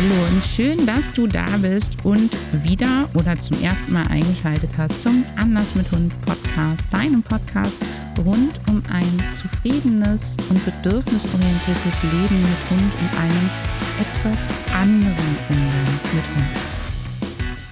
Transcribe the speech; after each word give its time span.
Hallo 0.00 0.28
und 0.30 0.44
schön, 0.44 0.86
dass 0.86 1.10
du 1.10 1.26
da 1.26 1.44
bist 1.60 1.96
und 2.04 2.30
wieder 2.62 3.10
oder 3.14 3.36
zum 3.40 3.60
ersten 3.60 3.94
Mal 3.94 4.06
eingeschaltet 4.06 4.70
hast 4.78 5.02
zum 5.02 5.24
Anders 5.34 5.74
mit 5.74 5.90
Hund 5.90 6.12
Podcast, 6.20 6.86
deinem 6.92 7.20
Podcast 7.20 7.76
rund 8.16 8.60
um 8.68 8.80
ein 8.92 9.24
zufriedenes 9.34 10.36
und 10.50 10.64
bedürfnisorientiertes 10.64 12.02
Leben 12.04 12.42
mit 12.42 12.70
Hund 12.70 12.92
und 13.00 13.18
einem 13.18 13.50
etwas 13.98 14.48
anderen 14.72 15.36
Umgang 15.48 15.98
mit 16.14 16.24
Hund. 16.36 16.58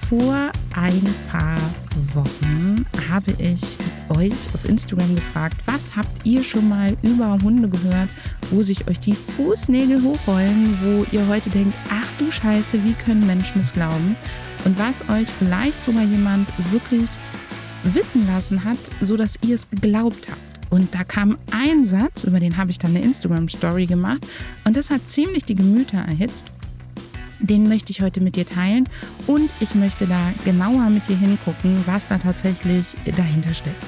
Vor 0.09 0.51
ein 0.75 1.15
paar 1.31 1.55
Wochen 2.13 2.85
habe 3.09 3.31
ich 3.39 3.77
euch 4.09 4.33
auf 4.53 4.65
Instagram 4.65 5.15
gefragt, 5.15 5.57
was 5.65 5.95
habt 5.95 6.25
ihr 6.25 6.43
schon 6.43 6.67
mal 6.69 6.95
über 7.01 7.37
Hunde 7.43 7.69
gehört, 7.69 8.09
wo 8.51 8.63
sich 8.63 8.87
euch 8.87 8.99
die 8.99 9.15
Fußnägel 9.15 10.01
hochrollen, 10.01 10.77
wo 10.81 11.05
ihr 11.11 11.27
heute 11.27 11.49
denkt, 11.49 11.73
ach 11.89 12.09
du 12.17 12.31
Scheiße, 12.31 12.83
wie 12.83 12.93
können 12.93 13.25
Menschen 13.25 13.61
es 13.61 13.71
glauben? 13.71 14.15
Und 14.65 14.77
was 14.77 15.07
euch 15.09 15.27
vielleicht 15.27 15.81
sogar 15.81 16.03
jemand 16.03 16.47
wirklich 16.71 17.09
wissen 17.83 18.27
lassen 18.27 18.63
hat, 18.63 18.77
so 19.01 19.17
dass 19.17 19.35
ihr 19.43 19.55
es 19.55 19.69
geglaubt 19.69 20.27
habt. 20.29 20.41
Und 20.69 20.93
da 20.93 21.03
kam 21.03 21.37
ein 21.51 21.85
Satz, 21.85 22.23
über 22.23 22.39
den 22.39 22.57
habe 22.57 22.71
ich 22.71 22.77
dann 22.77 22.91
eine 22.91 23.03
Instagram-Story 23.03 23.85
gemacht. 23.85 24.25
Und 24.65 24.75
das 24.75 24.89
hat 24.89 25.07
ziemlich 25.07 25.45
die 25.45 25.55
Gemüter 25.55 25.99
erhitzt. 25.99 26.45
Den 27.39 27.67
möchte 27.67 27.91
ich 27.91 28.01
heute 28.01 28.21
mit 28.21 28.35
dir 28.35 28.45
teilen 28.45 28.89
und 29.27 29.49
ich 29.59 29.75
möchte 29.75 30.07
da 30.07 30.33
genauer 30.43 30.89
mit 30.89 31.07
dir 31.07 31.17
hingucken, 31.17 31.83
was 31.85 32.07
da 32.07 32.17
tatsächlich 32.17 32.95
dahinter 33.05 33.53
steckt. 33.53 33.85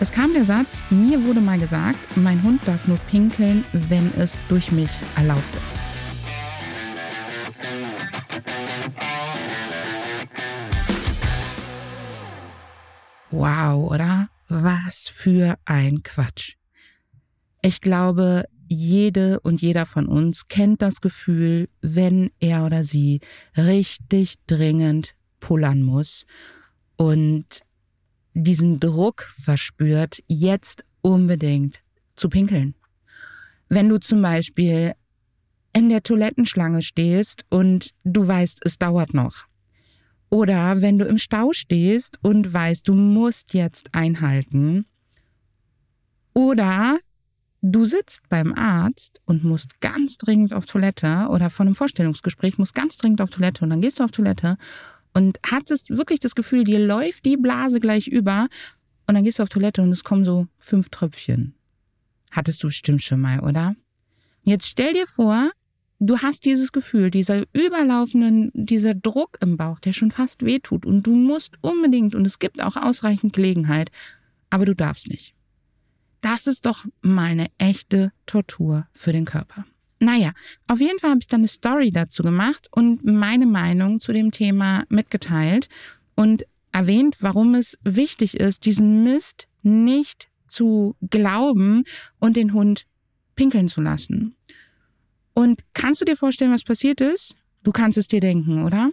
Es 0.00 0.10
kam 0.10 0.32
der 0.34 0.44
Satz, 0.44 0.82
mir 0.90 1.24
wurde 1.24 1.40
mal 1.40 1.58
gesagt, 1.58 1.98
mein 2.16 2.42
Hund 2.42 2.60
darf 2.66 2.88
nur 2.88 2.98
pinkeln, 3.10 3.64
wenn 3.72 4.12
es 4.18 4.40
durch 4.48 4.72
mich 4.72 4.90
erlaubt 5.16 5.42
ist. 5.62 5.80
Wow, 13.30 13.90
oder? 13.90 14.28
Was 14.48 15.08
für 15.08 15.56
ein 15.64 16.02
Quatsch. 16.02 16.54
Ich 17.62 17.80
glaube, 17.80 18.44
jede 18.74 19.40
und 19.40 19.62
jeder 19.62 19.86
von 19.86 20.06
uns 20.06 20.48
kennt 20.48 20.82
das 20.82 21.00
Gefühl, 21.00 21.68
wenn 21.80 22.30
er 22.40 22.64
oder 22.66 22.84
sie 22.84 23.20
richtig 23.56 24.34
dringend 24.46 25.14
pullern 25.40 25.82
muss 25.82 26.26
und 26.96 27.62
diesen 28.34 28.80
Druck 28.80 29.22
verspürt, 29.22 30.22
jetzt 30.26 30.84
unbedingt 31.00 31.82
zu 32.16 32.28
pinkeln. 32.28 32.74
Wenn 33.68 33.88
du 33.88 33.98
zum 33.98 34.20
Beispiel 34.22 34.94
in 35.72 35.88
der 35.88 36.02
Toilettenschlange 36.02 36.82
stehst 36.82 37.44
und 37.50 37.94
du 38.04 38.26
weißt, 38.26 38.60
es 38.64 38.78
dauert 38.78 39.14
noch. 39.14 39.46
Oder 40.30 40.80
wenn 40.80 40.98
du 40.98 41.04
im 41.04 41.18
Stau 41.18 41.52
stehst 41.52 42.18
und 42.22 42.52
weißt, 42.52 42.88
du 42.88 42.94
musst 42.94 43.54
jetzt 43.54 43.94
einhalten. 43.94 44.86
Oder 46.32 46.98
du 47.64 47.86
sitzt 47.86 48.28
beim 48.28 48.52
Arzt 48.52 49.22
und 49.24 49.42
musst 49.42 49.80
ganz 49.80 50.18
dringend 50.18 50.52
auf 50.52 50.66
Toilette 50.66 51.28
oder 51.30 51.48
von 51.48 51.66
einem 51.66 51.74
Vorstellungsgespräch 51.74 52.58
musst 52.58 52.74
ganz 52.74 52.98
dringend 52.98 53.22
auf 53.22 53.30
Toilette 53.30 53.64
und 53.64 53.70
dann 53.70 53.80
gehst 53.80 53.98
du 53.98 54.04
auf 54.04 54.10
Toilette 54.10 54.58
und 55.14 55.38
hattest 55.50 55.88
wirklich 55.88 56.20
das 56.20 56.34
Gefühl, 56.34 56.64
dir 56.64 56.78
läuft 56.78 57.24
die 57.24 57.38
Blase 57.38 57.80
gleich 57.80 58.06
über 58.06 58.48
und 59.06 59.14
dann 59.14 59.24
gehst 59.24 59.38
du 59.38 59.42
auf 59.42 59.48
Toilette 59.48 59.80
und 59.80 59.90
es 59.90 60.04
kommen 60.04 60.26
so 60.26 60.46
fünf 60.58 60.90
Tröpfchen. 60.90 61.54
Hattest 62.30 62.62
du 62.62 62.66
bestimmt 62.66 63.02
schon 63.02 63.20
mal, 63.20 63.40
oder? 63.40 63.74
Jetzt 64.42 64.66
stell 64.66 64.92
dir 64.92 65.06
vor, 65.06 65.50
du 66.00 66.18
hast 66.18 66.44
dieses 66.44 66.70
Gefühl, 66.70 67.10
dieser 67.10 67.44
überlaufenden, 67.54 68.50
dieser 68.52 68.94
Druck 68.94 69.38
im 69.40 69.56
Bauch, 69.56 69.78
der 69.78 69.94
schon 69.94 70.10
fast 70.10 70.44
wehtut 70.44 70.84
und 70.84 71.06
du 71.06 71.14
musst 71.14 71.54
unbedingt 71.62 72.14
und 72.14 72.26
es 72.26 72.38
gibt 72.38 72.62
auch 72.62 72.76
ausreichend 72.76 73.32
Gelegenheit, 73.32 73.90
aber 74.50 74.66
du 74.66 74.74
darfst 74.74 75.08
nicht. 75.08 75.34
Das 76.24 76.46
ist 76.46 76.64
doch 76.64 76.86
mal 77.02 77.32
eine 77.32 77.48
echte 77.58 78.10
Tortur 78.24 78.86
für 78.94 79.12
den 79.12 79.26
Körper. 79.26 79.66
Naja, 80.00 80.32
auf 80.66 80.80
jeden 80.80 80.98
Fall 80.98 81.10
habe 81.10 81.20
ich 81.20 81.26
dann 81.26 81.40
eine 81.40 81.48
Story 81.48 81.90
dazu 81.90 82.22
gemacht 82.22 82.66
und 82.70 83.04
meine 83.04 83.44
Meinung 83.44 84.00
zu 84.00 84.10
dem 84.14 84.30
Thema 84.30 84.84
mitgeteilt 84.88 85.68
und 86.14 86.46
erwähnt, 86.72 87.16
warum 87.20 87.54
es 87.54 87.78
wichtig 87.84 88.40
ist, 88.40 88.64
diesen 88.64 89.04
Mist 89.04 89.48
nicht 89.62 90.30
zu 90.48 90.96
glauben 91.10 91.84
und 92.20 92.36
den 92.38 92.54
Hund 92.54 92.86
pinkeln 93.36 93.68
zu 93.68 93.82
lassen. 93.82 94.34
Und 95.34 95.62
kannst 95.74 96.00
du 96.00 96.06
dir 96.06 96.16
vorstellen, 96.16 96.52
was 96.52 96.64
passiert 96.64 97.02
ist? 97.02 97.36
Du 97.64 97.70
kannst 97.70 97.98
es 97.98 98.08
dir 98.08 98.20
denken, 98.20 98.64
oder? 98.64 98.92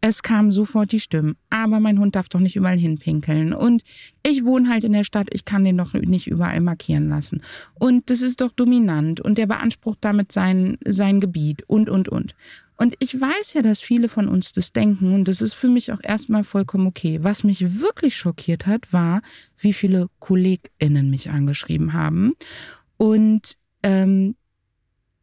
Es 0.00 0.22
kamen 0.22 0.50
sofort 0.50 0.92
die 0.92 1.00
Stimmen. 1.00 1.36
Aber 1.50 1.78
mein 1.78 1.98
Hund 1.98 2.16
darf 2.16 2.28
doch 2.28 2.40
nicht 2.40 2.56
überall 2.56 2.78
hinpinkeln. 2.78 3.52
Und 3.52 3.82
ich 4.22 4.44
wohne 4.44 4.68
halt 4.68 4.84
in 4.84 4.92
der 4.92 5.04
Stadt, 5.04 5.28
ich 5.32 5.44
kann 5.44 5.64
den 5.64 5.76
doch 5.76 5.92
nicht 5.92 6.26
überall 6.26 6.60
markieren 6.60 7.08
lassen. 7.08 7.42
Und 7.74 8.08
das 8.08 8.22
ist 8.22 8.40
doch 8.40 8.50
dominant 8.50 9.20
und 9.20 9.36
der 9.36 9.46
beansprucht 9.46 9.98
damit 10.00 10.32
sein, 10.32 10.78
sein 10.86 11.20
Gebiet 11.20 11.62
und, 11.66 11.90
und, 11.90 12.08
und. 12.08 12.34
Und 12.80 12.94
ich 12.98 13.20
weiß 13.20 13.52
ja, 13.52 13.60
dass 13.60 13.80
viele 13.80 14.08
von 14.08 14.26
uns 14.26 14.52
das 14.52 14.72
denken 14.72 15.12
und 15.12 15.28
das 15.28 15.42
ist 15.42 15.52
für 15.52 15.68
mich 15.68 15.92
auch 15.92 16.00
erstmal 16.02 16.44
vollkommen 16.44 16.86
okay. 16.86 17.18
Was 17.20 17.44
mich 17.44 17.80
wirklich 17.80 18.16
schockiert 18.16 18.66
hat, 18.66 18.90
war, 18.90 19.20
wie 19.58 19.74
viele 19.74 20.06
KollegInnen 20.18 21.10
mich 21.10 21.28
angeschrieben 21.28 21.92
haben. 21.92 22.32
Und 22.96 23.58
ähm, 23.82 24.34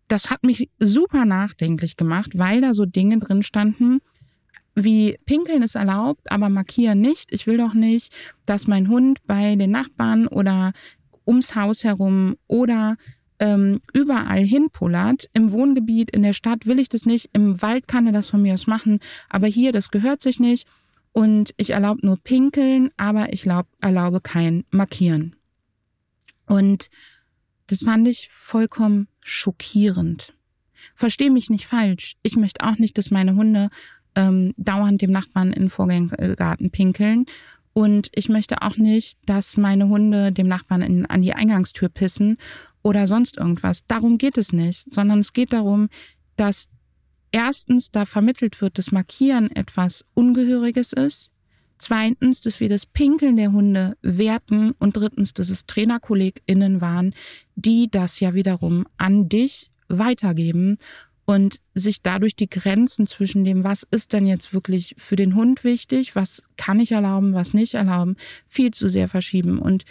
das 0.07 0.29
hat 0.29 0.43
mich 0.43 0.69
super 0.79 1.25
nachdenklich 1.25 1.97
gemacht, 1.97 2.37
weil 2.37 2.61
da 2.61 2.75
so 2.75 2.85
Dinge 2.85 3.17
drin 3.17 3.41
standen, 3.41 4.01
wie 4.77 5.17
Pinkeln 5.25 5.63
ist 5.63 5.75
erlaubt, 5.75 6.31
aber 6.31 6.49
markieren 6.49 7.01
nicht. 7.01 7.33
Ich 7.33 7.47
will 7.47 7.57
doch 7.57 7.73
nicht, 7.73 8.13
dass 8.45 8.67
mein 8.67 8.89
Hund 8.89 9.25
bei 9.25 9.55
den 9.55 9.71
Nachbarn 9.71 10.27
oder 10.27 10.71
ums 11.25 11.55
Haus 11.55 11.83
herum 11.83 12.37
oder 12.45 12.95
ähm, 13.39 13.81
überall 13.91 14.43
hinpullert. 14.43 15.29
Im 15.33 15.51
Wohngebiet, 15.51 16.11
in 16.11 16.21
der 16.21 16.33
Stadt 16.33 16.67
will 16.67 16.79
ich 16.79 16.89
das 16.89 17.05
nicht. 17.05 17.31
Im 17.33 17.59
Wald 17.61 17.87
kann 17.87 18.05
er 18.05 18.13
das 18.13 18.29
von 18.29 18.41
mir 18.41 18.53
aus 18.53 18.67
machen. 18.67 18.99
Aber 19.29 19.47
hier, 19.47 19.71
das 19.71 19.89
gehört 19.89 20.21
sich 20.21 20.39
nicht. 20.39 20.67
Und 21.11 21.55
ich 21.57 21.71
erlaube 21.71 22.05
nur 22.05 22.17
Pinkeln, 22.17 22.91
aber 22.97 23.33
ich 23.33 23.41
glaub, 23.41 23.65
erlaube 23.81 24.21
kein 24.21 24.63
Markieren. 24.69 25.35
Und 26.45 26.91
das 27.65 27.79
fand 27.79 28.07
ich 28.07 28.29
vollkommen 28.31 29.07
schockierend. 29.23 30.33
Versteh 30.93 31.31
mich 31.31 31.49
nicht 31.49 31.65
falsch. 31.65 32.15
Ich 32.21 32.35
möchte 32.35 32.63
auch 32.63 32.77
nicht, 32.77 32.97
dass 32.97 33.09
meine 33.09 33.35
Hunde 33.35 33.69
ähm, 34.15 34.53
dauernd 34.57 35.01
dem 35.01 35.11
Nachbarn 35.11 35.53
in 35.53 35.63
den 35.63 35.69
Vorgarten 35.69 36.71
pinkeln. 36.71 37.25
Und 37.73 38.09
ich 38.15 38.27
möchte 38.27 38.63
auch 38.63 38.77
nicht, 38.77 39.19
dass 39.27 39.55
meine 39.55 39.87
Hunde 39.87 40.31
dem 40.31 40.47
Nachbarn 40.47 40.81
in, 40.81 41.05
an 41.05 41.21
die 41.21 41.33
Eingangstür 41.33 41.89
pissen 41.89 42.37
oder 42.81 43.05
sonst 43.05 43.37
irgendwas. 43.37 43.85
Darum 43.85 44.17
geht 44.17 44.37
es 44.37 44.51
nicht, 44.51 44.91
sondern 44.91 45.19
es 45.19 45.33
geht 45.33 45.53
darum, 45.53 45.89
dass 46.37 46.69
erstens 47.31 47.91
da 47.91 48.05
vermittelt 48.05 48.61
wird, 48.61 48.77
dass 48.77 48.91
Markieren 48.91 49.55
etwas 49.55 50.05
Ungehöriges 50.15 50.93
ist. 50.93 51.29
Zweitens, 51.77 52.41
dass 52.41 52.59
wir 52.59 52.69
das 52.69 52.87
Pinkeln 52.87 53.37
der 53.37 53.51
Hunde 53.51 53.95
werten. 54.01 54.71
Und 54.79 54.97
drittens, 54.97 55.33
dass 55.33 55.49
es 55.49 55.67
TrainerkollegInnen 55.67 56.81
waren, 56.81 57.13
die 57.55 57.91
das 57.91 58.19
ja 58.19 58.33
wiederum 58.33 58.87
an 58.97 59.29
dich 59.29 59.69
weitergeben 59.87 60.77
und 61.27 61.59
sich 61.73 62.01
dadurch 62.01 62.37
die 62.37 62.49
Grenzen 62.49 63.05
zwischen 63.05 63.43
dem, 63.43 63.65
was 63.65 63.83
ist 63.91 64.13
denn 64.13 64.25
jetzt 64.25 64.53
wirklich 64.53 64.95
für 64.97 65.17
den 65.17 65.35
Hund 65.35 65.65
wichtig, 65.65 66.15
was 66.15 66.41
kann 66.55 66.79
ich 66.79 66.93
erlauben, 66.93 67.33
was 67.33 67.53
nicht 67.53 67.73
erlauben, 67.73 68.15
viel 68.45 68.71
zu 68.71 68.87
sehr 68.87 69.09
verschieben. 69.09 69.59
Und 69.59 69.83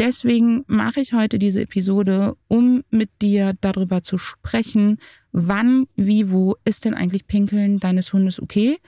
deswegen 0.00 0.64
mache 0.66 1.00
ich 1.00 1.12
heute 1.12 1.38
diese 1.38 1.60
Episode, 1.60 2.36
um 2.48 2.82
mit 2.90 3.08
dir 3.22 3.54
darüber 3.60 4.02
zu 4.02 4.18
sprechen, 4.18 4.98
wann, 5.30 5.86
wie, 5.94 6.32
wo 6.32 6.56
ist 6.64 6.84
denn 6.84 6.94
eigentlich 6.94 7.28
Pinkeln 7.28 7.78
deines 7.78 8.12
Hundes 8.12 8.42
okay 8.42 8.78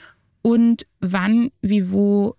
und 0.43 0.89
wann, 0.99 1.53
wie, 1.63 1.93
wo 1.93 2.35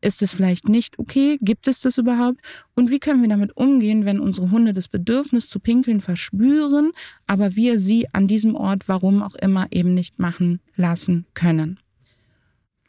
ist 0.00 0.22
es 0.22 0.32
vielleicht 0.32 0.68
nicht 0.68 0.98
okay? 0.98 1.38
Gibt 1.40 1.68
es 1.68 1.80
das 1.80 1.98
überhaupt? 1.98 2.40
Und 2.74 2.90
wie 2.90 2.98
können 2.98 3.22
wir 3.22 3.28
damit 3.28 3.56
umgehen, 3.56 4.04
wenn 4.04 4.20
unsere 4.20 4.50
Hunde 4.50 4.72
das 4.72 4.88
Bedürfnis 4.88 5.48
zu 5.48 5.58
pinkeln 5.58 6.00
verspüren, 6.00 6.92
aber 7.26 7.56
wir 7.56 7.78
sie 7.78 8.06
an 8.12 8.26
diesem 8.26 8.54
Ort, 8.54 8.88
warum 8.88 9.22
auch 9.22 9.34
immer, 9.34 9.66
eben 9.70 9.94
nicht 9.94 10.18
machen 10.18 10.60
lassen 10.76 11.26
können? 11.34 11.80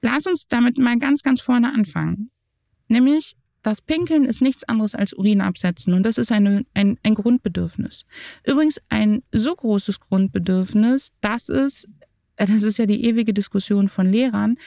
Lass 0.01 0.27
uns 0.27 0.47
damit 0.47 0.77
mal 0.77 0.99
ganz, 0.99 1.21
ganz 1.23 1.41
vorne 1.41 1.73
anfangen. 1.73 2.29
Nämlich, 2.87 3.35
das 3.63 3.81
Pinkeln 3.81 4.23
ist 4.23 4.41
nichts 4.41 4.63
anderes 4.65 4.95
als 4.95 5.13
Urin 5.13 5.41
absetzen 5.41 5.93
und 5.93 6.03
das 6.03 6.17
ist 6.17 6.31
eine, 6.31 6.65
ein, 6.73 6.97
ein 7.03 7.15
Grundbedürfnis. 7.15 8.05
Übrigens 8.45 8.79
ein 8.89 9.23
so 9.31 9.53
großes 9.55 9.99
Grundbedürfnis, 9.99 11.11
dass 11.21 11.49
es, 11.49 11.87
das 12.35 12.63
ist 12.63 12.77
ja 12.77 12.85
die 12.85 13.03
ewige 13.05 13.33
Diskussion 13.33 13.89
von 13.89 14.07
Lehrern, 14.07 14.57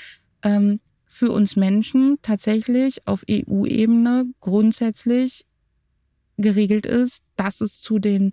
ähm, 0.43 0.81
für 1.13 1.33
uns 1.33 1.57
Menschen 1.57 2.19
tatsächlich 2.23 3.05
auf 3.05 3.25
EU-Ebene 3.29 4.27
grundsätzlich 4.39 5.45
geregelt 6.39 6.87
ist, 6.87 7.25
dass 7.35 7.61
es 7.61 7.81
zu 7.81 7.99
den 7.99 8.31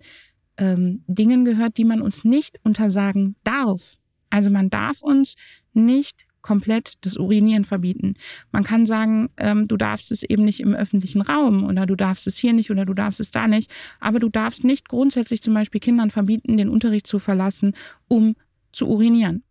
ähm, 0.58 1.02
Dingen 1.08 1.44
gehört, 1.44 1.76
die 1.76 1.84
man 1.84 2.00
uns 2.00 2.24
nicht 2.24 2.60
untersagen 2.62 3.34
darf. 3.42 3.96
Also 4.30 4.48
man 4.50 4.70
darf 4.70 5.02
uns 5.02 5.34
nicht 5.72 6.24
komplett 6.40 7.04
das 7.04 7.16
Urinieren 7.16 7.64
verbieten. 7.64 8.14
Man 8.52 8.62
kann 8.62 8.86
sagen, 8.86 9.28
ähm, 9.38 9.66
du 9.66 9.76
darfst 9.76 10.12
es 10.12 10.22
eben 10.22 10.44
nicht 10.44 10.60
im 10.60 10.72
öffentlichen 10.72 11.20
Raum 11.20 11.64
oder 11.64 11.84
du 11.84 11.96
darfst 11.96 12.28
es 12.28 12.38
hier 12.38 12.52
nicht 12.52 12.70
oder 12.70 12.86
du 12.86 12.94
darfst 12.94 13.18
es 13.18 13.32
da 13.32 13.48
nicht. 13.48 13.72
Aber 13.98 14.20
du 14.20 14.28
darfst 14.28 14.62
nicht 14.62 14.88
grundsätzlich 14.88 15.42
zum 15.42 15.52
Beispiel 15.52 15.80
Kindern 15.80 16.10
verbieten, 16.10 16.56
den 16.56 16.68
Unterricht 16.68 17.08
zu 17.08 17.18
verlassen, 17.18 17.74
um 18.06 18.36
zu 18.70 18.88
urinieren. 18.88 19.42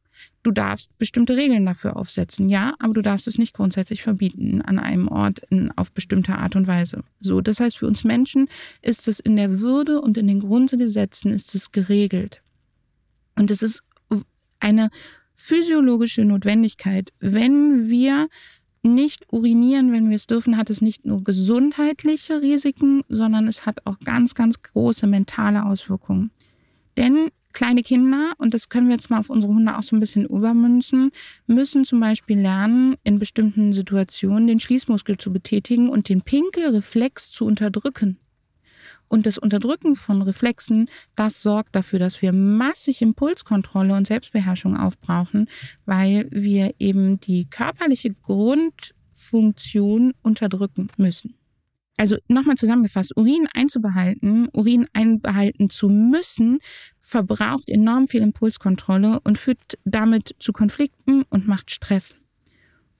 Du 0.43 0.51
darfst 0.51 0.97
bestimmte 0.97 1.35
Regeln 1.35 1.65
dafür 1.65 1.97
aufsetzen, 1.97 2.49
ja, 2.49 2.73
aber 2.79 2.93
du 2.93 3.01
darfst 3.01 3.27
es 3.27 3.37
nicht 3.37 3.53
grundsätzlich 3.53 4.01
verbieten 4.01 4.61
an 4.61 4.79
einem 4.79 5.07
Ort 5.07 5.39
in, 5.49 5.71
auf 5.75 5.91
bestimmte 5.91 6.37
Art 6.37 6.55
und 6.55 6.67
Weise. 6.67 7.03
So, 7.19 7.41
das 7.41 7.59
heißt, 7.59 7.77
für 7.77 7.87
uns 7.87 8.03
Menschen 8.03 8.47
ist 8.81 9.07
es 9.07 9.19
in 9.19 9.35
der 9.35 9.59
Würde 9.59 10.01
und 10.01 10.17
in 10.17 10.27
den 10.27 10.39
Grundgesetzen 10.39 11.33
ist 11.33 11.53
es 11.55 11.71
geregelt. 11.71 12.41
Und 13.35 13.51
es 13.51 13.61
ist 13.61 13.83
eine 14.59 14.89
physiologische 15.35 16.25
Notwendigkeit. 16.25 17.13
Wenn 17.19 17.89
wir 17.89 18.27
nicht 18.83 19.31
urinieren, 19.31 19.91
wenn 19.91 20.09
wir 20.09 20.15
es 20.15 20.27
dürfen, 20.27 20.57
hat 20.57 20.69
es 20.69 20.81
nicht 20.81 21.05
nur 21.05 21.23
gesundheitliche 21.23 22.41
Risiken, 22.41 23.03
sondern 23.09 23.47
es 23.47 23.65
hat 23.65 23.85
auch 23.85 23.99
ganz, 23.99 24.33
ganz 24.33 24.61
große 24.61 25.07
mentale 25.07 25.65
Auswirkungen. 25.65 26.31
Denn 26.95 27.29
kleine 27.53 27.83
Kinder, 27.83 28.33
und 28.37 28.53
das 28.53 28.69
können 28.69 28.87
wir 28.87 28.95
jetzt 28.95 29.09
mal 29.09 29.19
auf 29.19 29.29
unsere 29.29 29.53
Hunde 29.53 29.77
auch 29.77 29.83
so 29.83 29.95
ein 29.95 29.99
bisschen 29.99 30.25
übermünzen, 30.25 31.11
müssen 31.47 31.85
zum 31.85 31.99
Beispiel 31.99 32.39
lernen, 32.39 32.95
in 33.03 33.19
bestimmten 33.19 33.73
Situationen 33.73 34.47
den 34.47 34.59
Schließmuskel 34.59 35.17
zu 35.17 35.33
betätigen 35.33 35.89
und 35.89 36.09
den 36.09 36.21
Pinkelreflex 36.21 37.31
zu 37.31 37.45
unterdrücken. 37.45 38.19
Und 39.09 39.25
das 39.25 39.37
Unterdrücken 39.37 39.95
von 39.95 40.21
Reflexen, 40.21 40.89
das 41.15 41.41
sorgt 41.41 41.75
dafür, 41.75 41.99
dass 41.99 42.21
wir 42.21 42.33
massig 42.33 43.01
Impulskontrolle 43.01 43.95
und 43.95 44.07
Selbstbeherrschung 44.07 44.75
aufbrauchen, 44.75 45.47
weil 45.85 46.27
wir 46.31 46.75
eben 46.79 47.19
die 47.21 47.49
körperliche 47.49 48.13
Grundfunktion 48.13 50.13
unterdrücken 50.21 50.89
müssen. 50.97 51.35
Also 51.97 52.17
nochmal 52.27 52.55
zusammengefasst, 52.55 53.17
Urin 53.17 53.47
einzubehalten, 53.53 54.47
Urin 54.53 54.87
einbehalten 54.93 55.71
zu 55.71 55.89
müssen, 55.89 56.59
verbraucht 57.01 57.67
enorm 57.67 58.07
viel 58.07 58.21
Impulskontrolle 58.21 59.19
und 59.23 59.39
führt 59.39 59.79
damit 59.83 60.35
zu 60.39 60.53
Konflikten 60.53 61.23
und 61.29 61.47
macht 61.47 61.71
Stress. 61.71 62.17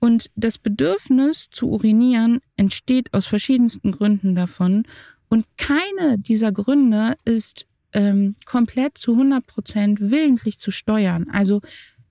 Und 0.00 0.30
das 0.34 0.58
Bedürfnis 0.58 1.48
zu 1.50 1.70
urinieren 1.70 2.40
entsteht 2.56 3.14
aus 3.14 3.26
verschiedensten 3.26 3.92
Gründen 3.92 4.34
davon 4.34 4.84
und 5.28 5.46
keine 5.56 6.18
dieser 6.18 6.52
Gründe 6.52 7.14
ist 7.24 7.66
ähm, 7.92 8.36
komplett 8.44 8.98
zu 8.98 9.12
100 9.12 9.46
Prozent 9.46 9.98
willentlich 10.00 10.58
zu 10.58 10.70
steuern. 10.70 11.28
Also 11.30 11.60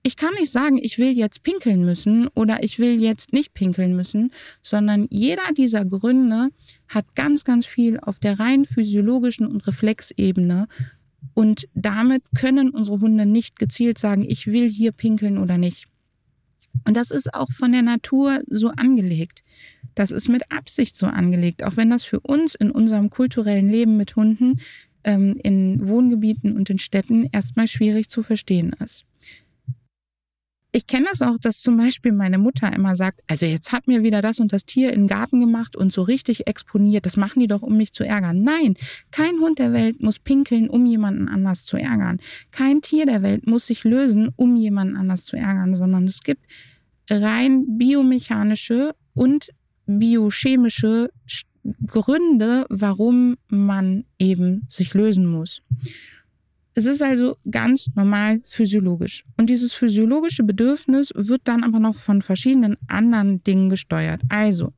ich 0.08 0.16
kann 0.16 0.32
nicht 0.40 0.50
sagen, 0.50 0.78
ich 0.80 0.98
will 0.98 1.10
jetzt 1.10 1.42
pinkeln 1.42 1.84
müssen 1.84 2.28
oder 2.28 2.62
ich 2.62 2.78
will 2.78 2.98
jetzt 2.98 3.34
nicht 3.34 3.52
pinkeln 3.52 3.94
müssen, 3.94 4.32
sondern 4.62 5.06
jeder 5.10 5.42
dieser 5.54 5.84
Gründe 5.84 6.48
hat 6.88 7.14
ganz, 7.14 7.44
ganz 7.44 7.66
viel 7.66 8.00
auf 8.00 8.18
der 8.18 8.40
rein 8.40 8.64
physiologischen 8.64 9.46
und 9.46 9.66
Reflexebene. 9.66 10.66
Und 11.34 11.68
damit 11.74 12.22
können 12.34 12.70
unsere 12.70 13.00
Hunde 13.00 13.26
nicht 13.26 13.58
gezielt 13.58 13.98
sagen, 13.98 14.24
ich 14.26 14.46
will 14.46 14.70
hier 14.70 14.92
pinkeln 14.92 15.36
oder 15.36 15.58
nicht. 15.58 15.84
Und 16.86 16.96
das 16.96 17.10
ist 17.10 17.34
auch 17.34 17.52
von 17.52 17.72
der 17.72 17.82
Natur 17.82 18.40
so 18.46 18.68
angelegt. 18.68 19.42
Das 19.94 20.10
ist 20.10 20.28
mit 20.28 20.50
Absicht 20.50 20.96
so 20.96 21.06
angelegt, 21.06 21.62
auch 21.62 21.76
wenn 21.76 21.90
das 21.90 22.04
für 22.04 22.20
uns 22.20 22.54
in 22.54 22.70
unserem 22.70 23.10
kulturellen 23.10 23.68
Leben 23.68 23.98
mit 23.98 24.16
Hunden 24.16 24.58
ähm, 25.04 25.38
in 25.42 25.86
Wohngebieten 25.86 26.56
und 26.56 26.70
in 26.70 26.78
Städten 26.78 27.28
erstmal 27.30 27.68
schwierig 27.68 28.08
zu 28.08 28.22
verstehen 28.22 28.74
ist. 28.82 29.04
Ich 30.78 30.86
kenne 30.86 31.06
das 31.10 31.22
auch, 31.22 31.38
dass 31.38 31.60
zum 31.60 31.76
Beispiel 31.76 32.12
meine 32.12 32.38
Mutter 32.38 32.72
immer 32.72 32.94
sagt, 32.94 33.20
also 33.26 33.46
jetzt 33.46 33.72
hat 33.72 33.88
mir 33.88 34.04
wieder 34.04 34.22
das 34.22 34.38
und 34.38 34.52
das 34.52 34.64
Tier 34.64 34.92
in 34.92 35.00
den 35.00 35.06
Garten 35.08 35.40
gemacht 35.40 35.74
und 35.74 35.92
so 35.92 36.02
richtig 36.02 36.46
exponiert. 36.46 37.04
Das 37.04 37.16
machen 37.16 37.40
die 37.40 37.48
doch, 37.48 37.62
um 37.62 37.76
mich 37.76 37.92
zu 37.92 38.04
ärgern. 38.04 38.44
Nein, 38.44 38.76
kein 39.10 39.40
Hund 39.40 39.58
der 39.58 39.72
Welt 39.72 40.00
muss 40.00 40.20
pinkeln, 40.20 40.70
um 40.70 40.86
jemanden 40.86 41.26
anders 41.26 41.64
zu 41.64 41.78
ärgern. 41.78 42.20
Kein 42.52 42.80
Tier 42.80 43.06
der 43.06 43.22
Welt 43.22 43.44
muss 43.44 43.66
sich 43.66 43.82
lösen, 43.82 44.28
um 44.36 44.54
jemanden 44.54 44.96
anders 44.96 45.24
zu 45.24 45.36
ärgern, 45.36 45.74
sondern 45.74 46.04
es 46.04 46.20
gibt 46.22 46.46
rein 47.10 47.76
biomechanische 47.76 48.94
und 49.14 49.48
biochemische 49.86 51.10
Gründe, 51.88 52.66
warum 52.68 53.36
man 53.48 54.04
eben 54.20 54.64
sich 54.68 54.94
lösen 54.94 55.26
muss. 55.26 55.60
Es 56.78 56.86
ist 56.86 57.02
also 57.02 57.36
ganz 57.50 57.90
normal 57.96 58.40
physiologisch. 58.44 59.24
Und 59.36 59.50
dieses 59.50 59.74
physiologische 59.74 60.44
Bedürfnis 60.44 61.10
wird 61.12 61.40
dann 61.42 61.64
aber 61.64 61.80
noch 61.80 61.96
von 61.96 62.22
verschiedenen 62.22 62.76
anderen 62.86 63.42
Dingen 63.42 63.68
gesteuert. 63.68 64.22
Also, 64.28 64.72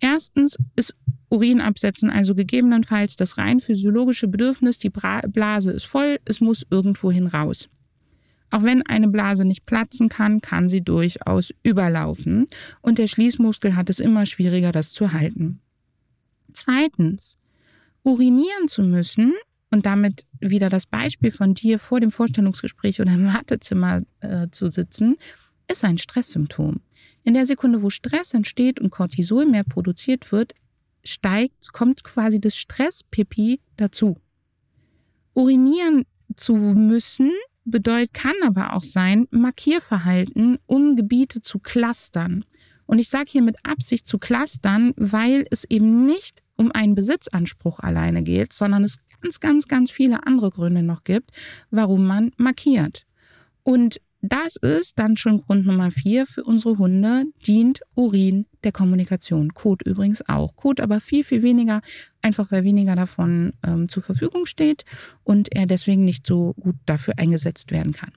erstens 0.00 0.58
ist 0.74 0.96
Urinabsetzen 1.30 2.10
also 2.10 2.34
gegebenenfalls 2.34 3.14
das 3.14 3.38
rein 3.38 3.60
physiologische 3.60 4.26
Bedürfnis, 4.26 4.80
die 4.80 4.90
Blase 4.90 5.70
ist 5.70 5.84
voll, 5.84 6.18
es 6.24 6.40
muss 6.40 6.66
irgendwohin 6.70 7.28
raus. 7.28 7.68
Auch 8.50 8.64
wenn 8.64 8.82
eine 8.82 9.06
Blase 9.06 9.44
nicht 9.44 9.64
platzen 9.64 10.08
kann, 10.08 10.40
kann 10.40 10.68
sie 10.68 10.80
durchaus 10.80 11.54
überlaufen 11.62 12.48
und 12.82 12.98
der 12.98 13.06
Schließmuskel 13.06 13.76
hat 13.76 13.88
es 13.90 14.00
immer 14.00 14.26
schwieriger, 14.26 14.72
das 14.72 14.92
zu 14.92 15.12
halten. 15.12 15.60
Zweitens, 16.52 17.38
urinieren 18.02 18.66
zu 18.66 18.82
müssen 18.82 19.34
und 19.74 19.86
damit 19.86 20.24
wieder 20.38 20.68
das 20.68 20.86
Beispiel 20.86 21.32
von 21.32 21.52
dir 21.52 21.80
vor 21.80 21.98
dem 21.98 22.12
Vorstellungsgespräch 22.12 23.00
oder 23.00 23.12
im 23.12 23.26
Wartezimmer 23.26 24.02
äh, 24.20 24.46
zu 24.52 24.68
sitzen, 24.68 25.16
ist 25.68 25.84
ein 25.84 25.98
Stresssymptom. 25.98 26.80
In 27.24 27.34
der 27.34 27.44
Sekunde, 27.44 27.82
wo 27.82 27.90
Stress 27.90 28.34
entsteht 28.34 28.78
und 28.78 28.90
Cortisol 28.90 29.46
mehr 29.46 29.64
produziert 29.64 30.30
wird, 30.30 30.52
steigt, 31.02 31.72
kommt 31.72 32.04
quasi 32.04 32.40
das 32.40 32.56
Stresspipi 32.56 33.60
dazu. 33.76 34.16
Urinieren 35.34 36.04
zu 36.36 36.54
müssen 36.54 37.32
bedeutet, 37.64 38.14
kann 38.14 38.34
aber 38.44 38.74
auch 38.74 38.84
sein, 38.84 39.26
Markierverhalten, 39.32 40.58
um 40.66 40.94
Gebiete 40.94 41.42
zu 41.42 41.58
clustern. 41.58 42.44
Und 42.86 43.00
ich 43.00 43.08
sage 43.08 43.24
hier 43.28 43.42
mit 43.42 43.56
Absicht 43.64 44.06
zu 44.06 44.18
clustern, 44.18 44.92
weil 44.96 45.46
es 45.50 45.64
eben 45.64 46.06
nicht 46.06 46.44
um 46.56 46.70
einen 46.70 46.94
Besitzanspruch 46.94 47.80
alleine 47.80 48.22
geht, 48.22 48.52
sondern 48.52 48.84
es 48.84 48.98
ganz, 49.24 49.40
ganz, 49.40 49.68
ganz 49.68 49.90
viele 49.90 50.26
andere 50.26 50.50
Gründe 50.50 50.82
noch 50.82 51.04
gibt, 51.04 51.30
warum 51.70 52.06
man 52.06 52.32
markiert. 52.36 53.06
Und 53.62 54.00
das 54.20 54.56
ist 54.56 54.98
dann 54.98 55.16
schon 55.16 55.42
Grund 55.42 55.66
Nummer 55.66 55.90
vier 55.90 56.26
für 56.26 56.44
unsere 56.44 56.78
Hunde, 56.78 57.24
dient 57.46 57.80
Urin 57.94 58.46
der 58.64 58.72
Kommunikation. 58.72 59.52
Kot 59.52 59.82
übrigens 59.82 60.26
auch. 60.28 60.56
Kot 60.56 60.80
aber 60.80 61.00
viel, 61.00 61.24
viel 61.24 61.42
weniger, 61.42 61.80
einfach 62.22 62.50
weil 62.50 62.64
weniger 62.64 62.96
davon 62.96 63.52
ähm, 63.66 63.88
zur 63.88 64.02
Verfügung 64.02 64.46
steht 64.46 64.84
und 65.24 65.54
er 65.54 65.66
deswegen 65.66 66.04
nicht 66.04 66.26
so 66.26 66.54
gut 66.54 66.76
dafür 66.86 67.14
eingesetzt 67.18 67.70
werden 67.70 67.92
kann. 67.92 68.12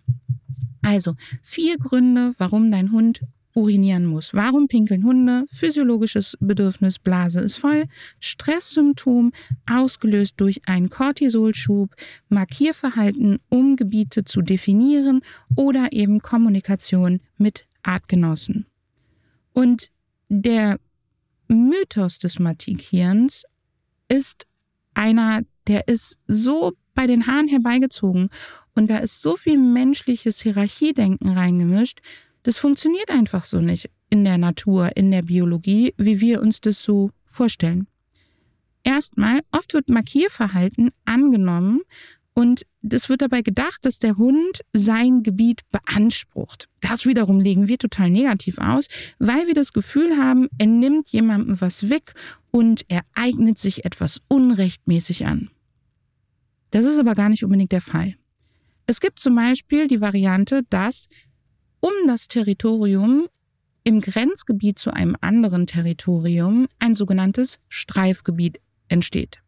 Also 0.81 1.15
vier 1.41 1.77
Gründe, 1.77 2.33
warum 2.37 2.71
dein 2.71 2.91
Hund 2.91 3.21
urinieren 3.57 4.05
muss. 4.05 4.35
Warum 4.35 4.67
pinkeln 4.67 5.03
Hunde? 5.03 5.45
Physiologisches 5.49 6.37
Bedürfnis, 6.39 6.99
Blase 6.99 7.39
ist 7.39 7.55
voll. 7.55 7.85
Stresssymptom, 8.19 9.33
ausgelöst 9.65 10.35
durch 10.37 10.61
einen 10.67 10.91
Cortisolschub, 10.91 11.95
Markierverhalten, 12.29 13.39
um 13.49 13.75
Gebiete 13.75 14.23
zu 14.23 14.43
definieren 14.43 15.21
oder 15.55 15.87
eben 15.91 16.19
Kommunikation 16.19 17.19
mit 17.37 17.65
Artgenossen. 17.81 18.67
Und 19.53 19.89
der 20.29 20.79
Mythos 21.47 22.19
des 22.19 22.37
Markierens 22.37 23.43
ist 24.07 24.45
einer, 24.93 25.41
der 25.65 25.87
ist 25.87 26.19
so 26.27 26.73
bei 26.93 27.07
den 27.07 27.25
Haaren 27.25 27.47
herbeigezogen 27.47 28.29
und 28.75 28.89
da 28.89 28.97
ist 28.97 29.21
so 29.23 29.35
viel 29.35 29.57
menschliches 29.57 30.41
Hierarchiedenken 30.41 31.29
reingemischt, 31.29 32.01
das 32.47 32.59
funktioniert 32.59 33.11
einfach 33.11 33.43
so 33.43 33.59
nicht 33.59 33.89
in 34.09 34.23
der 34.23 34.37
Natur, 34.37 34.95
in 34.95 35.11
der 35.11 35.21
Biologie, 35.21 35.93
wie 35.97 36.21
wir 36.21 36.41
uns 36.41 36.61
das 36.61 36.81
so 36.81 37.11
vorstellen. 37.25 37.87
Erstmal, 38.83 39.41
oft 39.51 39.73
wird 39.73 39.89
Markierverhalten 39.89 40.91
angenommen 41.03 41.81
und 42.33 42.65
es 42.89 43.09
wird 43.09 43.21
dabei 43.21 43.41
gedacht, 43.41 43.83
dass 43.83 43.99
der 43.99 44.15
Hund 44.15 44.61
sein 44.71 45.23
Gebiet 45.23 45.63
beansprucht. 45.71 46.69
Das 46.79 47.05
wiederum 47.05 47.41
legen 47.41 47.67
wir 47.67 47.79
total 47.79 48.09
negativ 48.09 48.59
aus, 48.59 48.87
weil 49.19 49.47
wir 49.47 49.53
das 49.53 49.73
Gefühl 49.73 50.17
haben, 50.17 50.47
er 50.57 50.67
nimmt 50.67 51.09
jemandem 51.09 51.59
was 51.59 51.89
weg 51.89 52.13
und 52.49 52.85
er 52.87 53.01
eignet 53.13 53.59
sich 53.59 53.83
etwas 53.83 54.21
unrechtmäßig 54.29 55.25
an. 55.25 55.49
Das 56.71 56.85
ist 56.85 56.97
aber 56.97 57.13
gar 57.13 57.27
nicht 57.27 57.43
unbedingt 57.43 57.73
der 57.73 57.81
Fall. 57.81 58.15
Es 58.89 59.01
gibt 59.01 59.19
zum 59.19 59.35
Beispiel 59.35 59.87
die 59.87 59.99
Variante, 59.99 60.61
dass 60.69 61.09
um 61.79 61.91
das 62.07 62.27
Territorium 62.27 63.27
im 63.83 64.01
Grenzgebiet 64.01 64.79
zu 64.79 64.91
einem 64.91 65.15
anderen 65.21 65.67
Territorium 65.67 66.67
ein 66.79 66.95
sogenanntes 66.95 67.59
Streifgebiet 67.69 68.59
entsteht. 68.89 69.39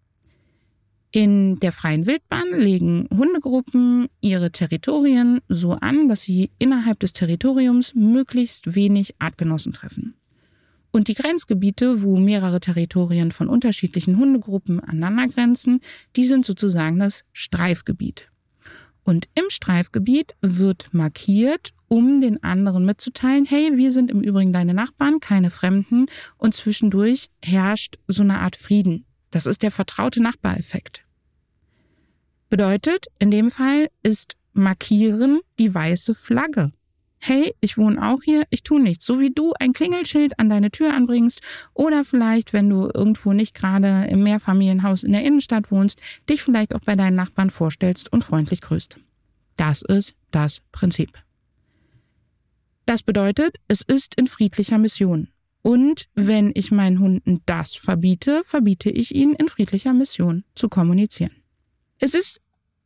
In 1.11 1.59
der 1.59 1.71
freien 1.71 2.05
Wildbahn 2.05 2.47
legen 2.51 3.07
Hundegruppen 3.11 4.09
ihre 4.21 4.51
Territorien 4.51 5.41
so 5.49 5.73
an, 5.73 6.07
dass 6.07 6.21
sie 6.21 6.51
innerhalb 6.59 6.99
des 6.99 7.13
Territoriums 7.13 7.95
möglichst 7.95 8.75
wenig 8.75 9.15
Artgenossen 9.17 9.73
treffen. 9.73 10.13
Und 10.91 11.07
die 11.07 11.15
Grenzgebiete, 11.15 12.03
wo 12.03 12.17
mehrere 12.17 12.59
Territorien 12.59 13.31
von 13.31 13.47
unterschiedlichen 13.47 14.17
Hundegruppen 14.17 14.79
aneinander 14.79 15.27
grenzen, 15.27 15.81
die 16.15 16.25
sind 16.25 16.45
sozusagen 16.45 16.99
das 16.99 17.25
Streifgebiet. 17.33 18.29
Und 19.03 19.27
im 19.33 19.49
Streifgebiet 19.49 20.35
wird 20.41 20.93
markiert, 20.93 21.73
um 21.89 22.21
den 22.21 22.41
anderen 22.43 22.85
mitzuteilen, 22.85 23.45
hey, 23.45 23.71
wir 23.75 23.91
sind 23.91 24.09
im 24.09 24.21
Übrigen 24.21 24.53
deine 24.53 24.73
Nachbarn, 24.73 25.19
keine 25.19 25.49
Fremden 25.49 26.05
und 26.37 26.53
zwischendurch 26.55 27.27
herrscht 27.43 27.97
so 28.07 28.23
eine 28.23 28.39
Art 28.39 28.55
Frieden. 28.55 29.05
Das 29.31 29.45
ist 29.45 29.61
der 29.61 29.71
vertraute 29.71 30.23
Nachbareffekt. 30.23 31.03
Bedeutet, 32.49 33.07
in 33.19 33.29
dem 33.29 33.49
Fall 33.49 33.89
ist 34.01 34.35
markieren 34.53 35.41
die 35.59 35.73
weiße 35.73 36.15
Flagge. 36.15 36.71
Hey, 37.21 37.53
ich 37.59 37.77
wohne 37.77 38.01
auch 38.01 38.23
hier, 38.23 38.43
ich 38.49 38.63
tue 38.63 38.81
nichts. 38.81 39.05
So 39.05 39.19
wie 39.19 39.31
du 39.31 39.53
ein 39.59 39.73
Klingelschild 39.73 40.39
an 40.39 40.49
deine 40.49 40.71
Tür 40.71 40.93
anbringst 40.93 41.41
oder 41.73 42.05
vielleicht, 42.05 42.53
wenn 42.53 42.69
du 42.69 42.89
irgendwo 42.93 43.33
nicht 43.33 43.53
gerade 43.53 44.07
im 44.09 44.23
Mehrfamilienhaus 44.23 45.03
in 45.03 45.11
der 45.11 45.23
Innenstadt 45.23 45.69
wohnst, 45.69 45.99
dich 46.29 46.41
vielleicht 46.41 46.73
auch 46.73 46.79
bei 46.79 46.95
deinen 46.95 47.15
Nachbarn 47.15 47.49
vorstellst 47.49 48.11
und 48.11 48.23
freundlich 48.23 48.61
grüßt. 48.61 48.97
Das 49.57 49.81
ist 49.81 50.15
das 50.31 50.61
Prinzip. 50.71 51.11
Das 52.89 53.03
bedeutet, 53.03 53.57
es 53.67 53.83
ist 53.83 54.15
in 54.15 54.25
friedlicher 54.25 54.79
Mission. 54.79 55.27
Und 55.61 56.09
wenn 56.15 56.51
ich 56.55 56.71
meinen 56.71 56.97
Hunden 56.97 57.39
das 57.45 57.75
verbiete, 57.75 58.41
verbiete 58.43 58.89
ich 58.89 59.13
ihnen 59.13 59.35
in 59.35 59.47
friedlicher 59.47 59.93
Mission 59.93 60.43
zu 60.55 60.69
kommunizieren. 60.69 61.35
Es 61.99 62.15
ist 62.15 62.41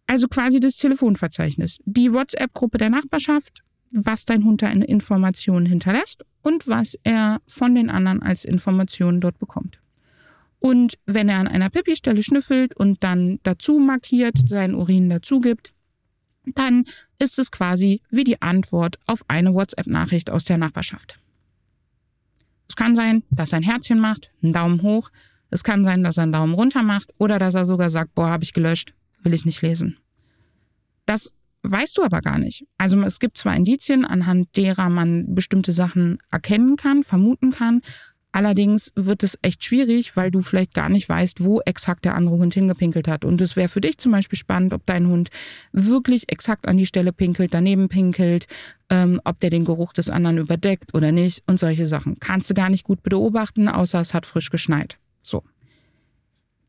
also 0.06 0.28
quasi 0.28 0.60
das 0.60 0.76
Telefonverzeichnis, 0.76 1.80
die 1.86 2.12
WhatsApp-Gruppe 2.12 2.80
der 2.80 2.90
Nachbarschaft, 2.90 3.64
was 3.92 4.26
dein 4.26 4.44
Hund 4.44 4.62
da 4.62 4.68
in 4.68 4.82
Informationen 4.82 5.68
hinterlässt 5.68 6.26
und 6.42 6.68
was 6.68 7.00
er 7.06 7.42
von 7.48 7.74
den 7.74 7.90
anderen 7.90 8.22
als 8.22 8.44
Informationen 8.44 9.22
dort 9.22 9.40
bekommt. 9.40 9.80
Und 10.60 10.96
wenn 11.06 11.30
er 11.30 11.40
an 11.40 11.48
einer 11.48 11.70
Pipi-Stelle 11.70 12.24
schnüffelt 12.24 12.76
und 12.76 13.06
dann 13.06 13.40
dazu 13.44 13.80
markiert, 13.80 14.36
seinen 14.50 14.76
Urin 14.76 15.10
dazu 15.10 15.40
gibt, 15.40 15.74
dann 16.46 16.86
ist 17.20 17.40
es 17.40 17.52
quasi 17.52 18.02
wie 18.10 18.24
die 18.24 18.42
Antwort 18.42 19.00
auf 19.06 19.24
eine 19.28 19.54
WhatsApp-Nachricht 19.54 20.30
aus 20.30 20.46
der 20.46 20.58
Nachbarschaft. 20.58 21.20
Es 22.68 22.76
kann 22.76 22.96
sein, 22.96 23.24
dass 23.30 23.52
er 23.52 23.58
ein 23.58 23.64
Herzchen 23.64 24.00
macht, 24.00 24.32
einen 24.42 24.54
Daumen 24.54 24.82
hoch. 24.82 25.12
Es 25.50 25.64
kann 25.64 25.86
sein, 25.86 26.04
dass 26.04 26.18
er 26.18 26.24
einen 26.24 26.32
Daumen 26.32 26.54
runter 26.54 26.84
macht 26.84 27.14
oder 27.18 27.40
dass 27.40 27.54
er 27.54 27.66
sogar 27.66 27.90
sagt, 27.90 28.16
boah, 28.16 28.30
habe 28.30 28.44
ich 28.44 28.54
gelöscht, 28.54 28.94
will 29.22 29.34
ich 29.34 29.46
nicht 29.46 29.62
lesen. 29.62 29.98
Das 31.06 31.36
weißt 31.64 31.98
du 31.98 32.04
aber 32.04 32.22
gar 32.22 32.40
nicht. 32.40 32.66
Also 32.78 33.02
es 33.04 33.20
gibt 33.20 33.38
zwar 33.38 33.56
Indizien, 33.56 34.06
anhand 34.06 34.56
derer 34.58 34.90
man 34.90 35.34
bestimmte 35.34 35.72
Sachen 35.72 36.20
erkennen 36.32 36.76
kann, 36.76 37.04
vermuten 37.04 37.52
kann, 37.52 37.82
Allerdings 38.34 38.92
wird 38.96 39.22
es 39.22 39.38
echt 39.44 39.64
schwierig, 39.64 40.18
weil 40.18 40.32
du 40.32 40.42
vielleicht 40.42 40.74
gar 40.74 40.90
nicht 40.90 41.08
weißt, 41.08 41.44
wo 41.44 41.62
exakt 41.62 42.04
der 42.04 42.16
andere 42.16 42.36
Hund 42.36 42.56
hingepinkelt 42.56 43.08
hat. 43.08 43.24
Und 43.26 43.40
es 43.42 43.56
wäre 43.56 43.70
für 43.70 43.80
dich 43.80 44.00
zum 44.00 44.12
Beispiel 44.12 44.38
spannend, 44.40 44.74
ob 44.74 44.86
dein 44.88 45.08
Hund 45.08 45.30
wirklich 45.72 46.32
exakt 46.32 46.68
an 46.68 46.78
die 46.78 46.88
Stelle 46.88 47.14
pinkelt, 47.14 47.54
daneben 47.54 47.90
pinkelt, 47.90 48.48
ähm, 48.90 49.22
ob 49.24 49.40
der 49.40 49.52
den 49.52 49.66
Geruch 49.66 49.94
des 49.94 50.10
anderen 50.10 50.40
überdeckt 50.40 50.96
oder 50.96 51.12
nicht 51.12 51.44
und 51.46 51.60
solche 51.60 51.86
Sachen. 51.86 52.20
Kannst 52.20 52.50
du 52.50 52.56
gar 52.56 52.72
nicht 52.72 52.84
gut 52.84 53.04
beobachten, 53.04 53.70
außer 53.70 54.00
es 54.00 54.16
hat 54.16 54.26
frisch 54.26 54.50
geschneit. 54.50 54.98
So. 55.22 55.44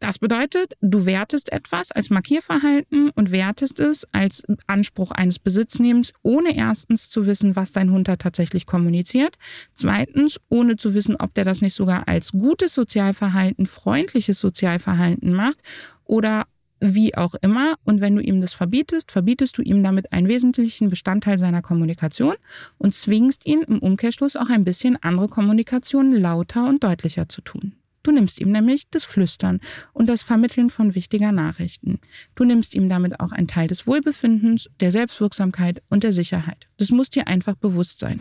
Das 0.04 0.18
bedeutet, 0.18 0.74
du 0.82 1.06
wertest 1.06 1.50
etwas 1.50 1.90
als 1.90 2.10
Markierverhalten 2.10 3.08
und 3.08 3.32
wertest 3.32 3.80
es 3.80 4.06
als 4.12 4.42
Anspruch 4.66 5.12
eines 5.12 5.38
Besitznehmens, 5.38 6.12
ohne 6.20 6.54
erstens 6.54 7.08
zu 7.08 7.24
wissen, 7.24 7.56
was 7.56 7.72
dein 7.72 7.90
Hund 7.90 8.06
da 8.06 8.16
tatsächlich 8.16 8.66
kommuniziert. 8.66 9.38
Zweitens, 9.72 10.38
ohne 10.50 10.76
zu 10.76 10.92
wissen, 10.92 11.16
ob 11.16 11.32
der 11.32 11.46
das 11.46 11.62
nicht 11.62 11.72
sogar 11.72 12.06
als 12.06 12.32
gutes 12.32 12.74
Sozialverhalten, 12.74 13.64
freundliches 13.64 14.38
Sozialverhalten 14.40 15.32
macht 15.32 15.56
oder 16.04 16.44
wie 16.80 17.16
auch 17.16 17.34
immer. 17.40 17.76
Und 17.84 18.02
wenn 18.02 18.14
du 18.14 18.20
ihm 18.20 18.42
das 18.42 18.52
verbietest, 18.52 19.10
verbietest 19.10 19.56
du 19.56 19.62
ihm 19.62 19.82
damit 19.82 20.12
einen 20.12 20.28
wesentlichen 20.28 20.90
Bestandteil 20.90 21.38
seiner 21.38 21.62
Kommunikation 21.62 22.34
und 22.76 22.94
zwingst 22.94 23.46
ihn 23.46 23.62
im 23.62 23.78
Umkehrschluss 23.78 24.36
auch 24.36 24.50
ein 24.50 24.64
bisschen 24.64 25.02
andere 25.02 25.28
Kommunikation 25.28 26.12
lauter 26.12 26.68
und 26.68 26.84
deutlicher 26.84 27.26
zu 27.30 27.40
tun. 27.40 27.72
Du 28.04 28.12
nimmst 28.12 28.38
ihm 28.38 28.52
nämlich 28.52 28.84
das 28.90 29.02
Flüstern 29.04 29.60
und 29.94 30.10
das 30.10 30.22
Vermitteln 30.22 30.68
von 30.68 30.94
wichtiger 30.94 31.32
Nachrichten. 31.32 32.00
Du 32.34 32.44
nimmst 32.44 32.74
ihm 32.74 32.90
damit 32.90 33.18
auch 33.18 33.32
einen 33.32 33.48
Teil 33.48 33.66
des 33.66 33.86
Wohlbefindens, 33.86 34.68
der 34.80 34.92
Selbstwirksamkeit 34.92 35.82
und 35.88 36.04
der 36.04 36.12
Sicherheit. 36.12 36.68
Das 36.76 36.90
muss 36.90 37.08
dir 37.08 37.26
einfach 37.26 37.56
bewusst 37.56 38.00
sein. 38.00 38.20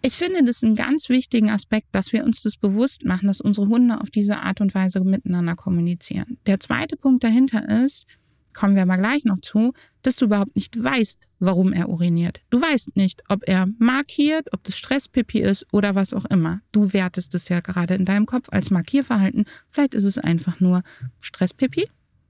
Ich 0.00 0.16
finde 0.16 0.44
das 0.44 0.62
einen 0.62 0.76
ganz 0.76 1.10
wichtigen 1.10 1.50
Aspekt, 1.50 1.88
dass 1.92 2.14
wir 2.14 2.24
uns 2.24 2.42
das 2.42 2.56
bewusst 2.56 3.04
machen, 3.04 3.26
dass 3.26 3.42
unsere 3.42 3.68
Hunde 3.68 4.00
auf 4.00 4.08
diese 4.08 4.38
Art 4.38 4.62
und 4.62 4.74
Weise 4.74 5.00
miteinander 5.00 5.56
kommunizieren. 5.56 6.38
Der 6.46 6.58
zweite 6.58 6.96
Punkt 6.96 7.22
dahinter 7.22 7.68
ist, 7.84 8.06
kommen 8.56 8.74
wir 8.74 8.82
aber 8.82 8.96
gleich 8.96 9.24
noch 9.24 9.40
zu, 9.42 9.74
dass 10.02 10.16
du 10.16 10.24
überhaupt 10.24 10.56
nicht 10.56 10.82
weißt, 10.82 11.28
warum 11.40 11.74
er 11.74 11.90
uriniert. 11.90 12.40
Du 12.48 12.60
weißt 12.60 12.96
nicht, 12.96 13.22
ob 13.28 13.46
er 13.46 13.68
markiert, 13.78 14.52
ob 14.52 14.64
das 14.64 14.78
Stresspipi 14.78 15.40
ist 15.40 15.66
oder 15.72 15.94
was 15.94 16.14
auch 16.14 16.24
immer. 16.24 16.62
Du 16.72 16.94
wertest 16.94 17.34
es 17.34 17.50
ja 17.50 17.60
gerade 17.60 17.94
in 17.94 18.06
deinem 18.06 18.24
Kopf 18.24 18.48
als 18.50 18.70
Markierverhalten. 18.70 19.44
Vielleicht 19.68 19.94
ist 19.94 20.04
es 20.04 20.16
einfach 20.16 20.58
nur 20.58 20.82
Stresspipi. 21.20 21.88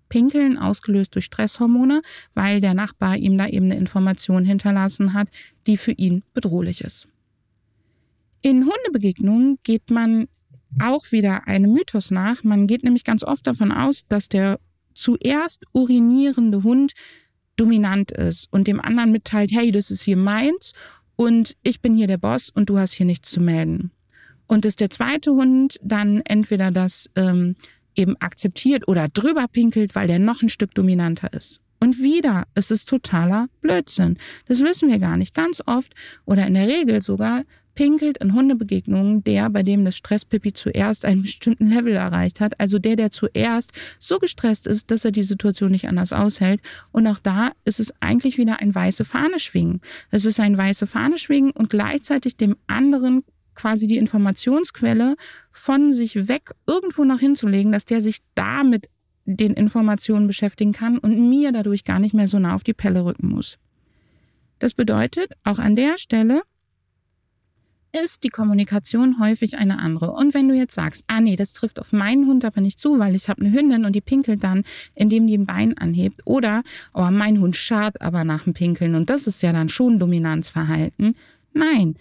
Pinkeln 0.09 0.59
ausgelöst 0.59 1.15
durch 1.15 1.27
Stresshormone, 1.27 2.03
weil 2.35 2.61
der 2.61 2.75
Nachbar 2.75 3.17
ihm 3.17 3.39
da 3.39 3.47
eben 3.47 3.67
eine 3.67 3.77
Information 3.77 4.45
hinterlassen 4.45 5.13
hat, 5.13 5.29
die 5.67 5.77
für 5.77 5.93
ihn 5.93 6.25
bedrohlich 6.35 6.81
ist. 6.81 7.09
In 8.43 8.65
Hundebegegnungen 8.67 9.59
geht 9.63 9.91
man 9.91 10.29
auch 10.81 11.11
wieder 11.13 11.47
einem 11.47 11.73
Mythos 11.73 12.11
nach. 12.11 12.43
Man 12.45 12.67
geht 12.67 12.85
nämlich 12.85 13.05
ganz 13.05 13.23
oft 13.23 13.47
davon 13.47 13.73
aus, 13.73 14.07
dass 14.09 14.29
der 14.29 14.59
zuerst 14.97 15.65
urinierende 15.73 16.63
Hund 16.63 16.93
dominant 17.57 18.11
ist 18.11 18.49
und 18.51 18.67
dem 18.67 18.81
anderen 18.81 19.13
mitteilt, 19.13 19.51
hey, 19.53 19.71
das 19.71 19.91
ist 19.91 20.03
hier 20.03 20.17
meins 20.17 20.73
und 21.17 21.57
ich 21.63 21.81
bin 21.81 21.95
hier 21.95 22.07
der 22.07 22.19
Boss 22.19 22.51
und 22.51 22.69
du 22.69 22.79
hast 22.79 22.93
hier 22.93 23.07
nichts 23.07 23.31
zu 23.31 23.41
melden. 23.41 23.91
Und 24.47 24.65
dass 24.65 24.77
der 24.77 24.91
zweite 24.91 25.33
Hund 25.33 25.79
dann 25.83 26.21
entweder 26.21 26.71
das 26.71 27.11
ähm, 27.17 27.57
eben 27.97 28.17
akzeptiert 28.21 28.87
oder 28.87 29.09
drüber 29.09 29.47
pinkelt, 29.49 29.95
weil 29.95 30.07
der 30.07 30.19
noch 30.19 30.43
ein 30.43 30.49
Stück 30.49 30.75
dominanter 30.75 31.33
ist. 31.33 31.61
Und 31.81 31.99
wieder, 31.99 32.47
es 32.55 32.71
ist 32.71 32.89
totaler 32.89 33.49
Blödsinn. 33.61 34.19
Das 34.47 34.63
wissen 34.63 34.89
wir 34.89 34.99
gar 34.99 35.17
nicht. 35.17 35.35
Ganz 35.35 35.63
oft 35.67 35.95
oder 36.25 36.47
in 36.47 36.55
der 36.55 36.69
Regel 36.69 37.03
sogar 37.03 37.43
pinkelt 37.77 38.19
in 38.19 38.35
Hundebegegnungen 38.35 39.23
der, 39.23 39.49
bei 39.51 39.63
dem 39.63 39.85
das 39.85 39.97
Stresspipi 39.97 40.53
zuerst 40.53 41.05
einen 41.05 41.23
bestimmten 41.23 41.69
Level 41.69 41.93
erreicht 41.93 42.41
hat. 42.41 42.59
Also 42.59 42.81
der, 42.81 42.97
der 42.97 43.13
zuerst 43.13 43.73
so 44.01 44.19
gestresst 44.19 44.67
ist, 44.67 44.91
dass 44.91 45.05
er 45.05 45.13
die 45.13 45.23
Situation 45.23 45.71
nicht 45.71 45.87
anders 45.87 46.13
aushält. 46.13 46.61
Und 46.91 47.07
auch 47.07 47.21
da 47.21 47.53
ist 47.65 47.79
es 47.79 47.95
eigentlich 48.01 48.39
wieder 48.39 48.59
ein 48.61 48.75
weiße 48.75 49.05
Fahne 49.05 49.39
schwingen. 49.39 49.81
Es 50.11 50.25
ist 50.25 50.41
ein 50.41 50.59
weiße 50.59 50.89
Fahne 50.89 51.19
schwingen 51.19 51.53
und 51.53 51.71
gleichzeitig 51.71 52.37
dem 52.37 52.57
anderen 52.67 53.23
quasi 53.55 53.87
die 53.87 53.99
Informationsquelle 53.99 55.15
von 55.51 55.93
sich 55.93 56.29
weg 56.29 56.53
irgendwo 56.67 57.05
noch 57.05 57.21
hinzulegen, 57.21 57.73
dass 57.73 57.85
der 57.85 58.01
sich 58.01 58.19
damit 58.35 58.89
den 59.27 59.55
Informationen 59.55 60.27
beschäftigen 60.27 60.73
kann 60.73 60.99
und 60.99 61.29
mir 61.29 61.53
dadurch 61.53 61.85
gar 61.85 61.99
nicht 61.99 62.15
mehr 62.15 62.29
so 62.29 62.39
nah 62.39 62.55
auf 62.55 62.65
die 62.65 62.75
Pelle 62.75 63.05
rücken 63.05 63.29
muss. 63.29 63.59
Das 64.59 64.73
bedeutet, 64.73 65.33
auch 65.45 65.59
an 65.59 65.77
der 65.77 65.99
Stelle 65.99 66.43
ist 67.93 68.25
die 68.25 68.29
Kommunikation 68.29 69.19
häufig 69.21 69.57
eine 69.59 69.79
andere. 69.79 70.13
Und 70.13 70.35
wenn 70.35 70.49
du 70.49 70.55
jetzt 70.55 70.75
sagst, 70.75 71.05
ah 71.07 71.21
nee, 71.21 71.37
das 71.37 71.53
trifft 71.53 71.79
auf 71.79 71.93
meinen 71.93 72.27
Hund 72.27 72.45
aber 72.45 72.61
nicht 72.61 72.79
zu, 72.79 72.99
weil 72.99 73.15
ich 73.15 73.29
habe 73.29 73.43
eine 73.43 73.53
Hündin 73.53 73.85
und 73.85 73.95
die 73.95 74.01
pinkelt 74.01 74.45
dann, 74.45 74.65
indem 74.95 75.27
die 75.27 75.37
ein 75.37 75.47
Bein 75.47 75.77
anhebt. 75.79 76.21
Oder, 76.25 76.63
oh, 76.95 77.09
mein 77.11 77.41
Hund 77.41 77.57
schart 77.57 78.01
aber 78.03 78.25
nach 78.25 78.45
dem 78.45 78.55
Pinkeln 78.55 78.95
und 78.95 79.11
das 79.11 79.27
ist 79.27 79.43
ja 79.43 79.53
dann 79.53 79.69
schon 79.69 79.99
Dominanzverhalten. 79.99 81.17
Nein, 81.53 81.97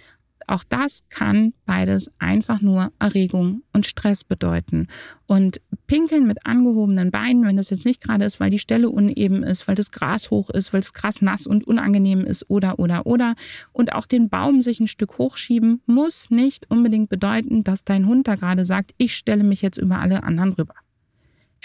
auch 0.47 0.63
das 0.63 1.03
kann 1.09 1.53
beides 1.65 2.11
einfach 2.19 2.61
nur 2.61 2.91
Erregung 2.99 3.63
und 3.73 3.85
Stress 3.85 4.23
bedeuten. 4.23 4.87
Und 5.27 5.61
Pinkeln 5.87 6.27
mit 6.27 6.45
angehobenen 6.45 7.11
Beinen, 7.11 7.45
wenn 7.45 7.57
das 7.57 7.69
jetzt 7.69 7.85
nicht 7.85 8.01
gerade 8.01 8.25
ist, 8.25 8.39
weil 8.39 8.49
die 8.49 8.59
Stelle 8.59 8.89
uneben 8.89 9.43
ist, 9.43 9.67
weil 9.67 9.75
das 9.75 9.91
Gras 9.91 10.29
hoch 10.29 10.49
ist, 10.49 10.73
weil 10.73 10.79
es 10.79 10.93
krass 10.93 11.21
nass 11.21 11.47
und 11.47 11.65
unangenehm 11.65 12.25
ist 12.25 12.49
oder, 12.49 12.79
oder, 12.79 13.05
oder. 13.05 13.35
Und 13.71 13.93
auch 13.93 14.05
den 14.05 14.29
Baum 14.29 14.61
sich 14.61 14.79
ein 14.79 14.87
Stück 14.87 15.17
hochschieben, 15.17 15.81
muss 15.85 16.29
nicht 16.29 16.69
unbedingt 16.69 17.09
bedeuten, 17.09 17.63
dass 17.63 17.83
dein 17.83 18.07
Hund 18.07 18.27
da 18.27 18.35
gerade 18.35 18.65
sagt, 18.65 18.93
ich 18.97 19.15
stelle 19.15 19.43
mich 19.43 19.61
jetzt 19.61 19.77
über 19.77 19.99
alle 19.99 20.23
anderen 20.23 20.53
rüber. 20.53 20.75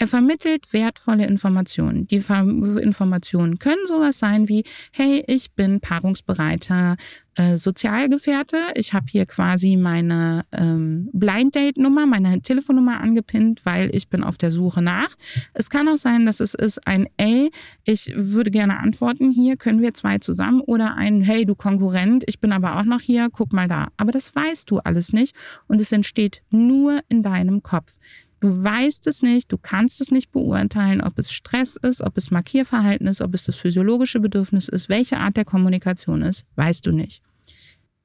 Er 0.01 0.07
vermittelt 0.07 0.73
wertvolle 0.73 1.27
Informationen. 1.27 2.07
Die 2.07 2.15
Informationen 2.15 3.59
können 3.59 3.85
sowas 3.85 4.17
sein 4.17 4.49
wie, 4.49 4.63
hey, 4.91 5.23
ich 5.27 5.53
bin 5.53 5.79
paarungsbereiter 5.79 6.95
äh, 7.35 7.59
Sozialgefährte. 7.59 8.57
Ich 8.73 8.93
habe 8.93 9.05
hier 9.11 9.27
quasi 9.27 9.77
meine 9.77 10.43
ähm, 10.53 11.11
Blind 11.13 11.53
Date 11.53 11.77
Nummer, 11.77 12.07
meine 12.07 12.41
Telefonnummer 12.41 12.99
angepinnt, 12.99 13.63
weil 13.63 13.95
ich 13.95 14.09
bin 14.09 14.23
auf 14.23 14.39
der 14.39 14.49
Suche 14.49 14.81
nach. 14.81 15.15
Es 15.53 15.69
kann 15.69 15.87
auch 15.87 15.97
sein, 15.97 16.25
dass 16.25 16.39
es 16.39 16.55
ist 16.55 16.87
ein 16.87 17.07
Ey, 17.17 17.51
ich 17.83 18.11
würde 18.15 18.49
gerne 18.49 18.79
antworten, 18.79 19.29
hier 19.29 19.55
können 19.55 19.83
wir 19.83 19.93
zwei 19.93 20.17
zusammen 20.17 20.61
oder 20.61 20.95
ein 20.95 21.21
Hey, 21.21 21.45
du 21.45 21.53
Konkurrent, 21.53 22.23
ich 22.25 22.39
bin 22.39 22.53
aber 22.53 22.79
auch 22.79 22.85
noch 22.85 23.01
hier, 23.01 23.29
guck 23.31 23.53
mal 23.53 23.67
da. 23.67 23.89
Aber 23.97 24.11
das 24.11 24.35
weißt 24.35 24.71
du 24.71 24.79
alles 24.79 25.13
nicht 25.13 25.35
und 25.67 25.79
es 25.79 25.91
entsteht 25.91 26.41
nur 26.49 27.01
in 27.07 27.21
deinem 27.21 27.61
Kopf. 27.61 27.99
Du 28.41 28.63
weißt 28.63 29.05
es 29.05 29.21
nicht, 29.21 29.51
du 29.51 29.57
kannst 29.59 30.01
es 30.01 30.09
nicht 30.09 30.31
beurteilen, 30.31 31.01
ob 31.01 31.19
es 31.19 31.31
Stress 31.31 31.77
ist, 31.77 32.01
ob 32.01 32.17
es 32.17 32.31
Markierverhalten 32.31 33.05
ist, 33.05 33.21
ob 33.21 33.35
es 33.35 33.45
das 33.45 33.55
physiologische 33.55 34.19
Bedürfnis 34.19 34.67
ist, 34.67 34.89
welche 34.89 35.19
Art 35.19 35.37
der 35.37 35.45
Kommunikation 35.45 36.23
ist, 36.23 36.43
weißt 36.55 36.87
du 36.87 36.91
nicht. 36.91 37.21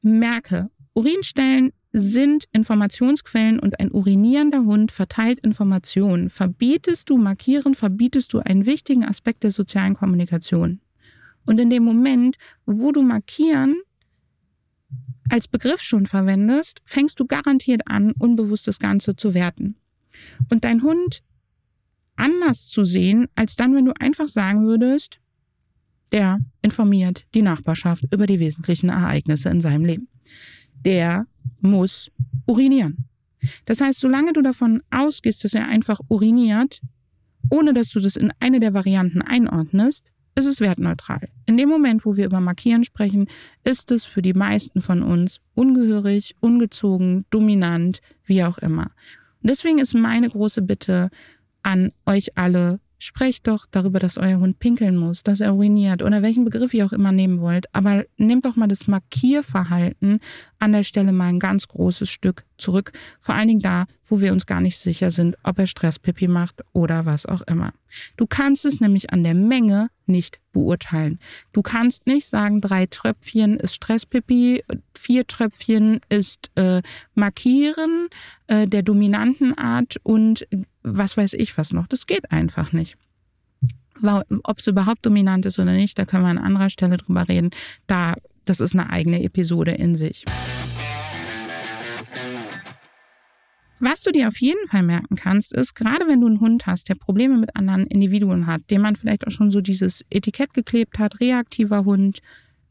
Merke, 0.02 0.68
Urinstellen 0.92 1.72
sind 1.90 2.44
Informationsquellen 2.52 3.58
und 3.58 3.80
ein 3.80 3.90
urinierender 3.90 4.62
Hund 4.62 4.92
verteilt 4.92 5.40
Informationen. 5.40 6.28
Verbietest 6.28 7.08
du 7.08 7.16
Markieren, 7.16 7.74
verbietest 7.74 8.34
du 8.34 8.40
einen 8.40 8.66
wichtigen 8.66 9.06
Aspekt 9.06 9.42
der 9.42 9.50
sozialen 9.50 9.94
Kommunikation. 9.94 10.80
Und 11.46 11.58
in 11.58 11.70
dem 11.70 11.82
Moment, 11.82 12.36
wo 12.66 12.92
du 12.92 13.00
Markieren 13.00 13.80
als 15.30 15.48
Begriff 15.48 15.80
schon 15.80 16.04
verwendest, 16.04 16.82
fängst 16.84 17.18
du 17.18 17.24
garantiert 17.24 17.82
an, 17.86 18.12
unbewusst 18.18 18.68
das 18.68 18.78
Ganze 18.78 19.16
zu 19.16 19.32
werten 19.32 19.76
und 20.50 20.64
dein 20.64 20.82
Hund 20.82 21.22
anders 22.16 22.68
zu 22.68 22.84
sehen, 22.84 23.28
als 23.34 23.56
dann, 23.56 23.74
wenn 23.74 23.84
du 23.84 23.92
einfach 23.98 24.28
sagen 24.28 24.66
würdest, 24.66 25.20
der 26.12 26.38
informiert 26.62 27.26
die 27.34 27.42
Nachbarschaft 27.42 28.04
über 28.10 28.26
die 28.26 28.40
wesentlichen 28.40 28.88
Ereignisse 28.88 29.48
in 29.50 29.60
seinem 29.60 29.84
Leben. 29.84 30.08
Der 30.84 31.26
muss 31.60 32.10
urinieren. 32.46 33.08
Das 33.64 33.80
heißt, 33.80 34.00
solange 34.00 34.32
du 34.32 34.42
davon 34.42 34.82
ausgehst, 34.90 35.44
dass 35.44 35.54
er 35.54 35.66
einfach 35.66 36.00
uriniert, 36.08 36.80
ohne 37.50 37.74
dass 37.74 37.90
du 37.90 38.00
das 38.00 38.16
in 38.16 38.32
eine 38.40 38.60
der 38.60 38.74
Varianten 38.74 39.22
einordnest, 39.22 40.10
ist 40.34 40.46
es 40.46 40.60
wertneutral. 40.60 41.28
In 41.46 41.56
dem 41.56 41.68
Moment, 41.68 42.04
wo 42.04 42.16
wir 42.16 42.26
über 42.26 42.40
Markieren 42.40 42.84
sprechen, 42.84 43.26
ist 43.64 43.90
es 43.90 44.04
für 44.04 44.20
die 44.20 44.34
meisten 44.34 44.82
von 44.82 45.02
uns 45.02 45.40
ungehörig, 45.54 46.36
ungezogen, 46.40 47.24
dominant, 47.30 48.00
wie 48.24 48.44
auch 48.44 48.58
immer. 48.58 48.90
Deswegen 49.42 49.78
ist 49.78 49.94
meine 49.94 50.28
große 50.28 50.62
Bitte 50.62 51.10
an 51.62 51.92
euch 52.06 52.36
alle, 52.36 52.80
Sprecht 52.98 53.46
doch 53.46 53.66
darüber, 53.70 53.98
dass 53.98 54.16
euer 54.16 54.38
Hund 54.38 54.58
pinkeln 54.58 54.96
muss, 54.96 55.22
dass 55.22 55.40
er 55.40 55.54
uriniert 55.54 56.02
oder 56.02 56.22
welchen 56.22 56.46
Begriff 56.46 56.72
ihr 56.72 56.86
auch 56.86 56.94
immer 56.94 57.12
nehmen 57.12 57.42
wollt. 57.42 57.66
Aber 57.74 58.06
nehmt 58.16 58.46
doch 58.46 58.56
mal 58.56 58.68
das 58.68 58.86
Markierverhalten 58.86 60.20
an 60.58 60.72
der 60.72 60.84
Stelle 60.84 61.12
mal 61.12 61.28
ein 61.28 61.38
ganz 61.38 61.68
großes 61.68 62.08
Stück 62.08 62.44
zurück. 62.58 62.92
Vor 63.20 63.34
allen 63.34 63.48
Dingen 63.48 63.60
da, 63.60 63.86
wo 64.04 64.20
wir 64.20 64.32
uns 64.32 64.46
gar 64.46 64.60
nicht 64.60 64.78
sicher 64.78 65.10
sind, 65.10 65.36
ob 65.42 65.58
er 65.58 65.66
Stresspipi 65.66 66.28
macht 66.28 66.62
oder 66.72 67.06
was 67.06 67.26
auch 67.26 67.42
immer. 67.42 67.72
Du 68.16 68.26
kannst 68.26 68.64
es 68.64 68.80
nämlich 68.80 69.12
an 69.12 69.22
der 69.22 69.34
Menge 69.34 69.88
nicht 70.06 70.40
beurteilen. 70.52 71.18
Du 71.52 71.62
kannst 71.62 72.06
nicht 72.06 72.26
sagen, 72.26 72.60
drei 72.60 72.86
Tröpfchen 72.86 73.58
ist 73.58 73.74
Stresspipi, 73.74 74.62
vier 74.94 75.26
Tröpfchen 75.26 76.00
ist 76.08 76.50
äh, 76.54 76.82
Markieren 77.14 78.08
äh, 78.46 78.66
der 78.66 78.82
dominanten 78.82 79.56
Art 79.56 79.96
und 80.02 80.46
was 80.82 81.16
weiß 81.16 81.34
ich 81.34 81.58
was 81.58 81.72
noch. 81.72 81.86
Das 81.86 82.06
geht 82.06 82.30
einfach 82.30 82.72
nicht. 82.72 82.96
Ob 84.02 84.58
es 84.58 84.66
überhaupt 84.66 85.04
dominant 85.06 85.46
ist 85.46 85.58
oder 85.58 85.72
nicht, 85.72 85.98
da 85.98 86.04
können 86.04 86.24
wir 86.24 86.30
an 86.30 86.38
anderer 86.38 86.70
Stelle 86.70 86.98
drüber 86.98 87.28
reden. 87.28 87.50
Da, 87.86 88.14
das 88.46 88.60
ist 88.60 88.74
eine 88.74 88.88
eigene 88.90 89.22
Episode 89.22 89.72
in 89.72 89.94
sich. 89.94 90.24
Was 93.78 94.02
du 94.02 94.10
dir 94.10 94.28
auf 94.28 94.40
jeden 94.40 94.66
Fall 94.68 94.82
merken 94.82 95.16
kannst, 95.16 95.52
ist, 95.52 95.74
gerade 95.74 96.06
wenn 96.08 96.22
du 96.22 96.26
einen 96.26 96.40
Hund 96.40 96.66
hast, 96.66 96.88
der 96.88 96.94
Probleme 96.94 97.36
mit 97.36 97.54
anderen 97.54 97.86
Individuen 97.86 98.46
hat, 98.46 98.62
dem 98.70 98.80
man 98.80 98.96
vielleicht 98.96 99.26
auch 99.26 99.30
schon 99.30 99.50
so 99.50 99.60
dieses 99.60 100.02
Etikett 100.08 100.54
geklebt 100.54 100.98
hat, 100.98 101.20
reaktiver 101.20 101.84
Hund, 101.84 102.20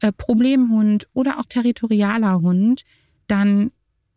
äh, 0.00 0.10
Problemhund 0.10 1.06
oder 1.12 1.38
auch 1.38 1.44
territorialer 1.48 2.40
Hund, 2.40 2.82
dann 3.28 3.70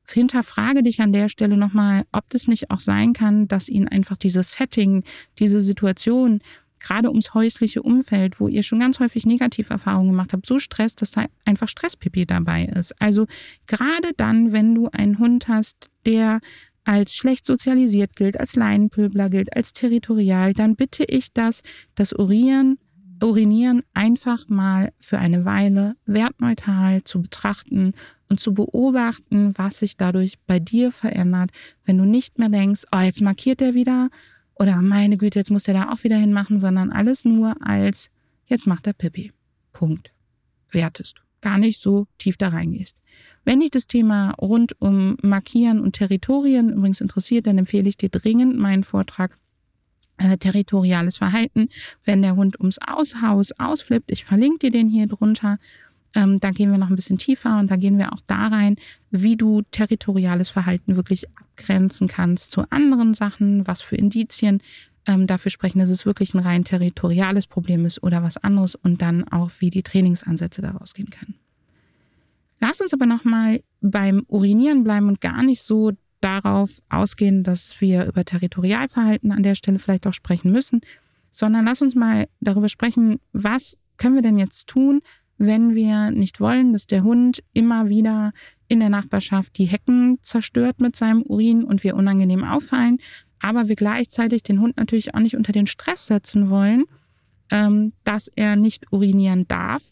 hinterfrage 0.08 0.82
dich 0.82 1.02
an 1.02 1.14
der 1.14 1.30
Stelle 1.30 1.58
nochmal, 1.58 2.06
ob 2.12 2.28
das 2.30 2.48
nicht 2.48 2.72
auch 2.72 2.80
sein 2.80 3.14
kann, 3.14 3.48
dass 3.48 3.70
ihnen 3.70 3.88
einfach 3.88 4.18
dieses 4.18 4.54
Setting, 4.54 5.04
diese 5.38 5.62
Situation, 5.62 6.42
gerade 6.80 7.10
ums 7.10 7.34
häusliche 7.34 7.82
Umfeld, 7.82 8.40
wo 8.40 8.48
ihr 8.48 8.64
schon 8.64 8.80
ganz 8.80 9.00
häufig 9.00 9.26
Negativerfahrungen 9.26 10.12
gemacht 10.12 10.34
habt, 10.34 10.46
so 10.46 10.60
stresst, 10.60 11.02
dass 11.02 11.12
da 11.12 11.26
einfach 11.46 11.68
Stresspipi 11.68 12.26
dabei 12.26 12.66
ist. 12.66 13.00
Also 13.02 13.28
gerade 13.68 14.12
dann, 14.18 14.52
wenn 14.52 14.76
du 14.76 14.90
einen 14.92 15.20
Hund 15.20 15.48
hast, 15.48 15.90
der 16.06 16.40
als 16.86 17.16
schlecht 17.16 17.46
sozialisiert 17.46 18.16
gilt, 18.16 18.40
als 18.40 18.56
Leinenpöbler 18.56 19.30
gilt, 19.30 19.56
als 19.56 19.74
territorial, 19.74 20.54
dann 20.54 20.76
bitte 20.76 21.04
ich 21.04 21.34
das, 21.34 21.62
das 21.96 22.14
Urieren 22.14 22.80
Urinieren 23.22 23.84
einfach 23.94 24.48
mal 24.48 24.94
für 25.00 25.20
eine 25.20 25.44
Weile 25.44 25.96
wertneutral 26.06 27.04
zu 27.04 27.22
betrachten 27.22 27.94
und 28.30 28.40
zu 28.40 28.54
beobachten, 28.54 29.58
was 29.58 29.80
sich 29.80 29.98
dadurch 29.98 30.40
bei 30.48 30.60
dir 30.60 30.92
verändert, 30.92 31.52
wenn 31.86 31.98
du 31.98 32.06
nicht 32.06 32.40
mehr 32.40 32.50
denkst, 32.50 32.84
oh, 32.94 33.00
jetzt 33.00 33.22
markiert 33.22 33.62
er 33.62 33.74
wieder 33.74 34.10
oder 34.60 34.82
meine 34.82 35.18
Güte, 35.18 35.40
jetzt 35.40 35.52
muss 35.52 35.64
der 35.64 35.74
da 35.74 35.92
auch 35.92 36.04
wieder 36.04 36.18
hinmachen, 36.18 36.60
sondern 36.60 36.92
alles 36.92 37.26
nur 37.26 37.56
als, 37.66 38.12
jetzt 38.46 38.68
macht 38.68 38.86
er 38.88 38.94
Pippi. 38.94 39.32
Punkt. 39.72 40.12
Wertest. 40.72 41.22
Gar 41.42 41.58
nicht 41.58 41.82
so 41.82 42.08
tief 42.18 42.36
da 42.38 42.50
reingehst. 42.50 42.98
Wenn 43.46 43.62
dich 43.62 43.72
das 43.72 43.88
Thema 43.88 44.32
rund 44.32 44.80
um 44.82 45.18
Markieren 45.22 45.80
und 45.80 45.94
Territorien 45.94 46.70
übrigens 46.74 47.02
interessiert, 47.02 47.48
dann 47.48 47.58
empfehle 47.58 47.88
ich 47.88 47.98
dir 47.98 48.10
dringend 48.10 48.58
meinen 48.58 48.84
Vortrag 48.84 49.38
äh, 50.18 50.38
territoriales 50.38 51.18
Verhalten, 51.18 51.70
wenn 52.04 52.22
der 52.22 52.36
Hund 52.36 52.60
ums 52.60 52.78
Aushaus 52.86 53.54
ausflippt. 53.54 54.12
Ich 54.12 54.26
verlinke 54.26 54.60
dir 54.60 54.72
den 54.72 54.90
hier 54.90 55.08
drunter. 55.08 55.58
Ähm, 56.14 56.40
da 56.40 56.52
gehen 56.52 56.72
wir 56.72 56.78
noch 56.78 56.90
ein 56.90 56.96
bisschen 56.96 57.18
tiefer 57.18 57.60
und 57.60 57.72
da 57.72 57.78
gehen 57.78 57.98
wir 57.98 58.12
auch 58.12 58.22
da 58.26 58.48
rein, 58.48 58.76
wie 59.12 59.38
du 59.38 59.62
territoriales 59.72 60.50
Verhalten 60.50 60.96
wirklich 60.96 61.26
abgrenzen 61.60 62.08
kannst 62.08 62.52
zu 62.52 62.64
anderen 62.70 63.14
Sachen, 63.14 63.68
was 63.68 63.82
für 63.82 63.96
Indizien 63.96 64.62
ähm, 65.06 65.28
dafür 65.28 65.52
sprechen, 65.52 65.80
dass 65.80 65.90
es 65.90 66.06
wirklich 66.06 66.34
ein 66.34 66.40
rein 66.40 66.64
territoriales 66.64 67.48
Problem 67.48 67.86
ist 67.86 68.02
oder 68.04 68.24
was 68.24 68.38
anderes 68.38 68.76
und 68.76 69.02
dann 69.02 69.28
auch, 69.28 69.52
wie 69.60 69.70
die 69.70 69.84
Trainingsansätze 69.84 70.62
daraus 70.62 70.94
gehen 70.94 71.10
können. 71.10 71.36
Lass 72.60 72.82
uns 72.82 72.94
aber 72.94 73.06
nochmal 73.06 73.62
beim 73.82 74.26
Urinieren 74.28 74.84
bleiben 74.84 75.08
und 75.08 75.22
gar 75.22 75.44
nicht 75.44 75.62
so 75.62 75.92
darauf 76.22 76.82
ausgehen, 76.90 77.44
dass 77.44 77.80
wir 77.80 78.06
über 78.06 78.26
Territorialverhalten 78.26 79.32
an 79.32 79.44
der 79.44 79.56
Stelle 79.56 79.80
vielleicht 79.80 80.06
auch 80.08 80.14
sprechen 80.14 80.52
müssen, 80.52 80.82
sondern 81.32 81.66
lass 81.66 81.82
uns 81.82 81.96
mal 81.96 82.28
darüber 82.42 82.68
sprechen, 82.68 83.20
was 83.32 83.78
können 83.98 84.16
wir 84.16 84.22
denn 84.22 84.38
jetzt 84.38 84.68
tun, 84.68 85.02
wenn 85.38 85.74
wir 85.74 86.12
nicht 86.12 86.42
wollen, 86.42 86.74
dass 86.74 86.88
der 86.88 87.04
Hund 87.04 87.42
immer 87.54 87.88
wieder 87.88 88.34
in 88.70 88.80
der 88.80 88.90
Nachbarschaft 88.90 89.58
die 89.58 89.66
Hecken 89.66 90.20
zerstört 90.22 90.80
mit 90.80 90.96
seinem 90.96 91.24
Urin 91.24 91.66
und 91.66 91.84
wir 91.84 91.96
unangenehm 91.96 92.46
auffallen, 92.46 93.00
aber 93.42 93.68
wir 93.68 93.76
gleichzeitig 93.76 94.44
den 94.44 94.62
Hund 94.62 94.78
natürlich 94.78 95.14
auch 95.14 95.20
nicht 95.20 95.36
unter 95.36 95.52
den 95.52 95.68
Stress 95.68 96.08
setzen 96.08 96.50
wollen, 96.50 96.86
ähm, 97.52 97.94
dass 98.04 98.30
er 98.30 98.56
nicht 98.56 98.92
urinieren 98.94 99.48
darf, 99.48 99.84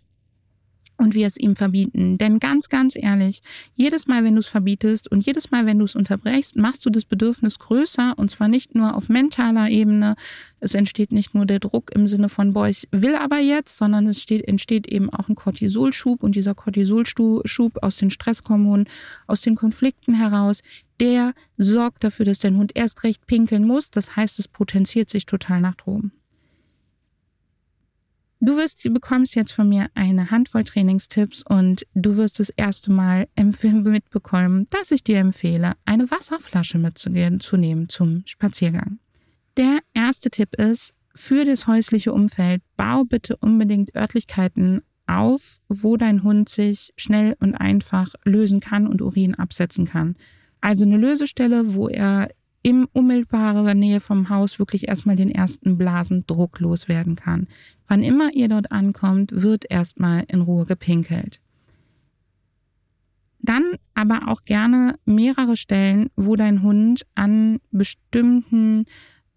und 0.98 1.16
wir 1.16 1.28
es 1.28 1.38
ihm 1.38 1.56
verbieten. 1.56 2.18
Denn 2.18 2.40
ganz, 2.40 2.70
ganz 2.70 2.96
ehrlich, 2.96 3.42
jedes 3.76 4.08
Mal, 4.08 4.24
wenn 4.24 4.36
du 4.36 4.40
es 4.40 4.48
verbietest 4.48 5.10
und 5.12 5.26
jedes 5.26 5.52
Mal, 5.52 5.66
wenn 5.66 5.80
du 5.80 5.86
es 5.86 5.96
unterbrechst, 5.96 6.56
machst 6.56 6.86
du 6.86 6.90
das 6.90 7.06
Bedürfnis 7.06 7.60
größer 7.60 8.14
und 8.18 8.30
zwar 8.30 8.48
nicht 8.48 8.76
nur 8.76 8.96
auf 8.96 9.10
mentaler 9.10 9.70
Ebene. 9.70 10.16
Es 10.60 10.74
entsteht 10.74 11.12
nicht 11.12 11.36
nur 11.36 11.46
der 11.46 11.60
Druck 11.60 11.92
im 11.94 12.08
Sinne 12.08 12.30
von, 12.30 12.54
boah, 12.54 12.68
ich 12.68 12.88
will 12.92 13.16
aber 13.16 13.40
jetzt, 13.40 13.78
sondern 13.78 14.08
es 14.08 14.22
steht, 14.22 14.48
entsteht 14.48 14.88
eben 14.88 15.10
auch 15.10 15.30
ein 15.30 15.36
Cortisolschub 15.36 16.24
und 16.24 16.36
dieser 16.36 16.56
Cortisolschub 16.56 17.78
aus 17.82 17.98
den 17.98 18.10
Stresshormonen, 18.10 18.88
aus 19.28 19.42
den 19.42 19.56
Konflikten 19.56 20.16
heraus, 20.16 20.62
der 21.00 21.34
sorgt 21.58 22.04
dafür, 22.04 22.26
dass 22.26 22.40
dein 22.40 22.58
Hund 22.58 22.72
erst 22.74 23.04
recht 23.04 23.28
pinkeln 23.28 23.66
muss. 23.66 23.92
Das 23.92 24.16
heißt, 24.16 24.40
es 24.40 24.48
potenziert 24.48 25.10
sich 25.10 25.26
total 25.26 25.62
nach 25.62 25.76
droben. 25.76 26.12
Du 28.40 28.56
wirst, 28.56 28.84
bekommst 28.94 29.36
jetzt 29.36 29.52
von 29.52 29.68
mir 29.68 29.88
eine 29.96 30.30
Handvoll 30.30 30.64
Trainingstipps 30.64 31.42
und 31.42 31.88
du 31.96 32.18
wirst 32.18 32.40
das 32.40 32.50
erste 32.52 32.92
Mal 32.92 33.28
im 33.36 33.52
Film 33.52 33.82
mitbekommen, 33.82 34.68
dass 34.70 34.92
ich 34.92 35.04
dir 35.04 35.18
empfehle, 35.20 35.74
eine 35.86 36.12
Wasserflasche 36.12 36.78
mitzugehen, 36.78 37.40
zu 37.40 37.58
nehmen 37.58 37.90
zum 37.90 38.22
Spaziergang. 38.26 39.00
Der 39.58 39.80
erste 39.96 40.30
Tipp 40.30 40.56
ist, 40.56 40.94
für 41.16 41.46
das 41.46 41.66
häusliche 41.66 42.14
Umfeld, 42.14 42.62
bau 42.76 43.04
bitte 43.04 43.38
unbedingt 43.38 43.96
Örtlichkeiten 43.96 44.84
auf, 45.08 45.60
wo 45.68 45.98
dein 45.98 46.22
Hund 46.22 46.48
sich 46.48 46.94
schnell 46.96 47.36
und 47.40 47.56
einfach 47.56 48.14
lösen 48.24 48.60
kann 48.60 48.86
und 48.86 49.02
Urin 49.02 49.34
absetzen 49.34 49.86
kann. 49.86 50.16
Also 50.62 50.86
eine 50.86 50.98
Lösestelle, 50.98 51.74
wo 51.74 51.88
er 51.88 52.30
in 52.68 52.84
unmittelbarer 52.84 53.76
Nähe 53.76 54.02
vom 54.02 54.28
Haus 54.28 54.60
wirklich 54.60 54.90
erstmal 54.90 55.16
den 55.16 55.32
ersten 55.32 55.78
Blasendruck 55.78 56.60
loswerden 56.60 57.16
kann. 57.16 57.48
Wann 57.88 58.04
immer 58.04 58.34
ihr 58.34 58.50
dort 58.50 58.74
ankommt, 58.74 59.32
wird 59.34 59.64
erstmal 59.70 60.26
in 60.28 60.42
Ruhe 60.42 60.66
gepinkelt. 60.66 61.40
Dann 63.40 63.64
aber 63.94 64.28
auch 64.28 64.44
gerne 64.44 65.00
mehrere 65.06 65.56
Stellen, 65.56 66.10
wo 66.18 66.36
dein 66.36 66.62
Hund 66.62 67.06
an 67.16 67.62
bestimmten 67.72 68.84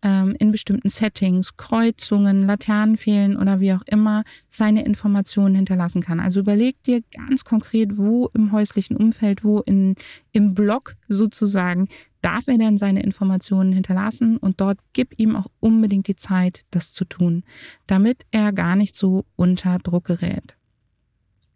ähm, 0.02 0.34
in 0.38 0.50
bestimmten 0.50 0.88
Settings, 0.88 1.56
Kreuzungen, 1.56 2.46
Laternenfehlen 2.46 3.36
oder 3.36 3.60
wie 3.60 3.74
auch 3.74 3.82
immer 3.86 4.24
seine 4.48 4.84
Informationen 4.84 5.54
hinterlassen 5.54 6.02
kann. 6.02 6.20
Also 6.20 6.40
überleg 6.40 6.82
dir 6.82 7.02
ganz 7.14 7.44
konkret, 7.44 7.96
wo 7.96 8.28
im 8.34 8.50
häuslichen 8.50 8.96
Umfeld, 8.96 9.44
wo 9.44 9.60
in, 9.60 9.94
im 10.32 10.54
Block 10.54 10.96
sozusagen 11.08 11.88
darf 12.22 12.48
er 12.48 12.58
denn 12.58 12.78
seine 12.78 13.02
Informationen 13.02 13.72
hinterlassen 13.72 14.36
und 14.36 14.60
dort 14.60 14.78
gib 14.92 15.18
ihm 15.18 15.36
auch 15.36 15.46
unbedingt 15.60 16.06
die 16.06 16.16
Zeit, 16.16 16.64
das 16.70 16.92
zu 16.92 17.04
tun, 17.04 17.44
damit 17.86 18.24
er 18.30 18.52
gar 18.52 18.76
nicht 18.76 18.96
so 18.96 19.24
unter 19.36 19.78
Druck 19.78 20.04
gerät. 20.04 20.56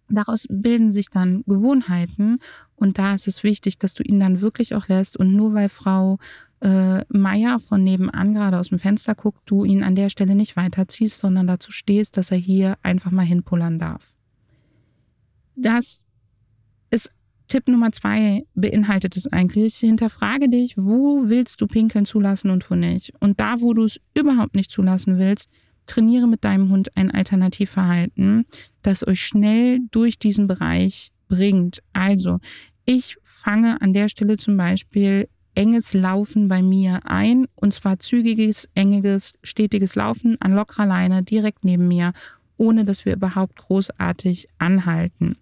Daraus 0.08 0.46
bilden 0.50 0.92
sich 0.92 1.08
dann 1.08 1.42
Gewohnheiten 1.46 2.38
und 2.76 2.98
da 2.98 3.14
ist 3.14 3.26
es 3.26 3.42
wichtig, 3.42 3.78
dass 3.78 3.94
du 3.94 4.02
ihn 4.02 4.20
dann 4.20 4.40
wirklich 4.40 4.74
auch 4.74 4.88
lässt 4.88 5.16
und 5.16 5.34
nur 5.34 5.54
weil 5.54 5.68
Frau 5.68 6.18
äh, 6.60 7.04
Meier 7.08 7.58
von 7.58 7.82
nebenan 7.82 8.34
gerade 8.34 8.58
aus 8.58 8.68
dem 8.68 8.78
Fenster 8.78 9.14
guckt, 9.14 9.40
du 9.46 9.64
ihn 9.64 9.82
an 9.82 9.94
der 9.94 10.10
Stelle 10.10 10.34
nicht 10.34 10.56
weiterziehst, 10.56 11.18
sondern 11.18 11.46
dazu 11.46 11.72
stehst, 11.72 12.16
dass 12.16 12.30
er 12.30 12.36
hier 12.36 12.76
einfach 12.82 13.10
mal 13.10 13.24
hinpullern 13.24 13.78
darf. 13.78 14.14
Das 15.56 16.04
Tipp 17.48 17.68
Nummer 17.68 17.92
zwei 17.92 18.44
beinhaltet 18.54 19.16
es 19.16 19.26
eigentlich. 19.26 19.76
Hinterfrage 19.76 20.48
dich, 20.48 20.76
wo 20.76 21.28
willst 21.28 21.60
du 21.60 21.66
pinkeln 21.66 22.04
zulassen 22.04 22.50
und 22.50 22.68
wo 22.70 22.74
nicht. 22.74 23.12
Und 23.20 23.40
da, 23.40 23.60
wo 23.60 23.74
du 23.74 23.84
es 23.84 24.00
überhaupt 24.14 24.54
nicht 24.54 24.70
zulassen 24.70 25.18
willst, 25.18 25.48
trainiere 25.86 26.26
mit 26.26 26.44
deinem 26.44 26.70
Hund 26.70 26.96
ein 26.96 27.10
Alternativverhalten, 27.10 28.46
das 28.82 29.06
euch 29.06 29.24
schnell 29.24 29.80
durch 29.90 30.18
diesen 30.18 30.46
Bereich 30.46 31.10
bringt. 31.28 31.82
Also, 31.92 32.38
ich 32.86 33.16
fange 33.22 33.80
an 33.80 33.92
der 33.92 34.08
Stelle 34.08 34.36
zum 34.36 34.56
Beispiel 34.56 35.28
enges 35.54 35.94
Laufen 35.94 36.48
bei 36.48 36.62
mir 36.62 37.00
ein, 37.04 37.46
und 37.54 37.72
zwar 37.72 37.98
zügiges, 37.98 38.68
enges, 38.74 39.38
stetiges 39.42 39.94
Laufen 39.94 40.36
an 40.40 40.54
lockerer 40.54 40.86
Leine 40.86 41.22
direkt 41.22 41.64
neben 41.64 41.88
mir, 41.88 42.12
ohne 42.56 42.84
dass 42.84 43.04
wir 43.04 43.14
überhaupt 43.14 43.56
großartig 43.56 44.48
anhalten. 44.58 45.36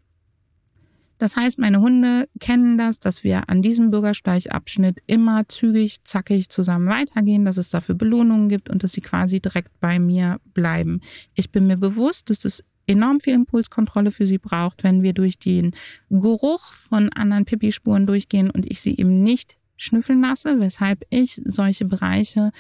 Das 1.23 1.37
heißt, 1.37 1.61
meine 1.61 1.81
Hunde 1.81 2.29
kennen 2.41 2.77
das, 2.77 2.99
dass 2.99 3.23
wir 3.23 3.49
an 3.49 3.63
diesem 3.63 3.93
Bürgersteigabschnitt 3.93 4.99
immer 5.07 5.49
zügig, 5.49 6.03
zackig 6.03 6.49
zusammen 6.49 6.89
weitergehen, 6.89 7.45
dass 7.45 7.59
es 7.59 7.71
dafür 7.71 7.95
Belohnungen 7.95 8.49
gibt 8.49 8.69
und 8.69 8.83
dass 8.83 8.91
sie 8.91 9.03
quasi 9.03 9.39
direkt 9.39 9.71
bei 9.79 10.01
mir 10.01 10.41
bleiben. 10.53 11.01
Ich 11.35 11.53
bin 11.53 11.69
mir 11.69 11.77
bewusst, 11.77 12.29
dass 12.29 12.45
es 12.45 12.65
enorm 12.89 13.21
viel 13.21 13.35
Impulskontrolle 13.35 14.11
für 14.11 14.27
sie 14.27 14.39
braucht, 14.39 14.83
wenn 14.83 15.05
wir 15.05 15.13
durch 15.13 15.39
den 15.39 15.77
Geruch 16.11 16.73
von 16.73 17.09
anderen 17.11 17.45
Pipi-Spuren 17.45 18.05
durchgehen 18.05 18.51
und 18.51 18.69
ich 18.69 18.81
sie 18.81 18.97
eben 18.97 19.23
nicht 19.23 19.57
schnüffeln 19.77 20.23
lasse, 20.23 20.59
weshalb 20.59 21.05
ich 21.09 21.41
solche 21.45 21.85
Bereiche 21.85 22.51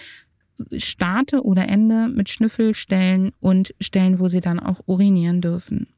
starte 0.76 1.42
oder 1.42 1.68
ende 1.68 2.06
mit 2.06 2.28
Schnüffelstellen 2.28 3.32
und 3.40 3.74
Stellen, 3.80 4.20
wo 4.20 4.28
sie 4.28 4.40
dann 4.40 4.60
auch 4.60 4.82
urinieren 4.86 5.40
dürfen. 5.40 5.88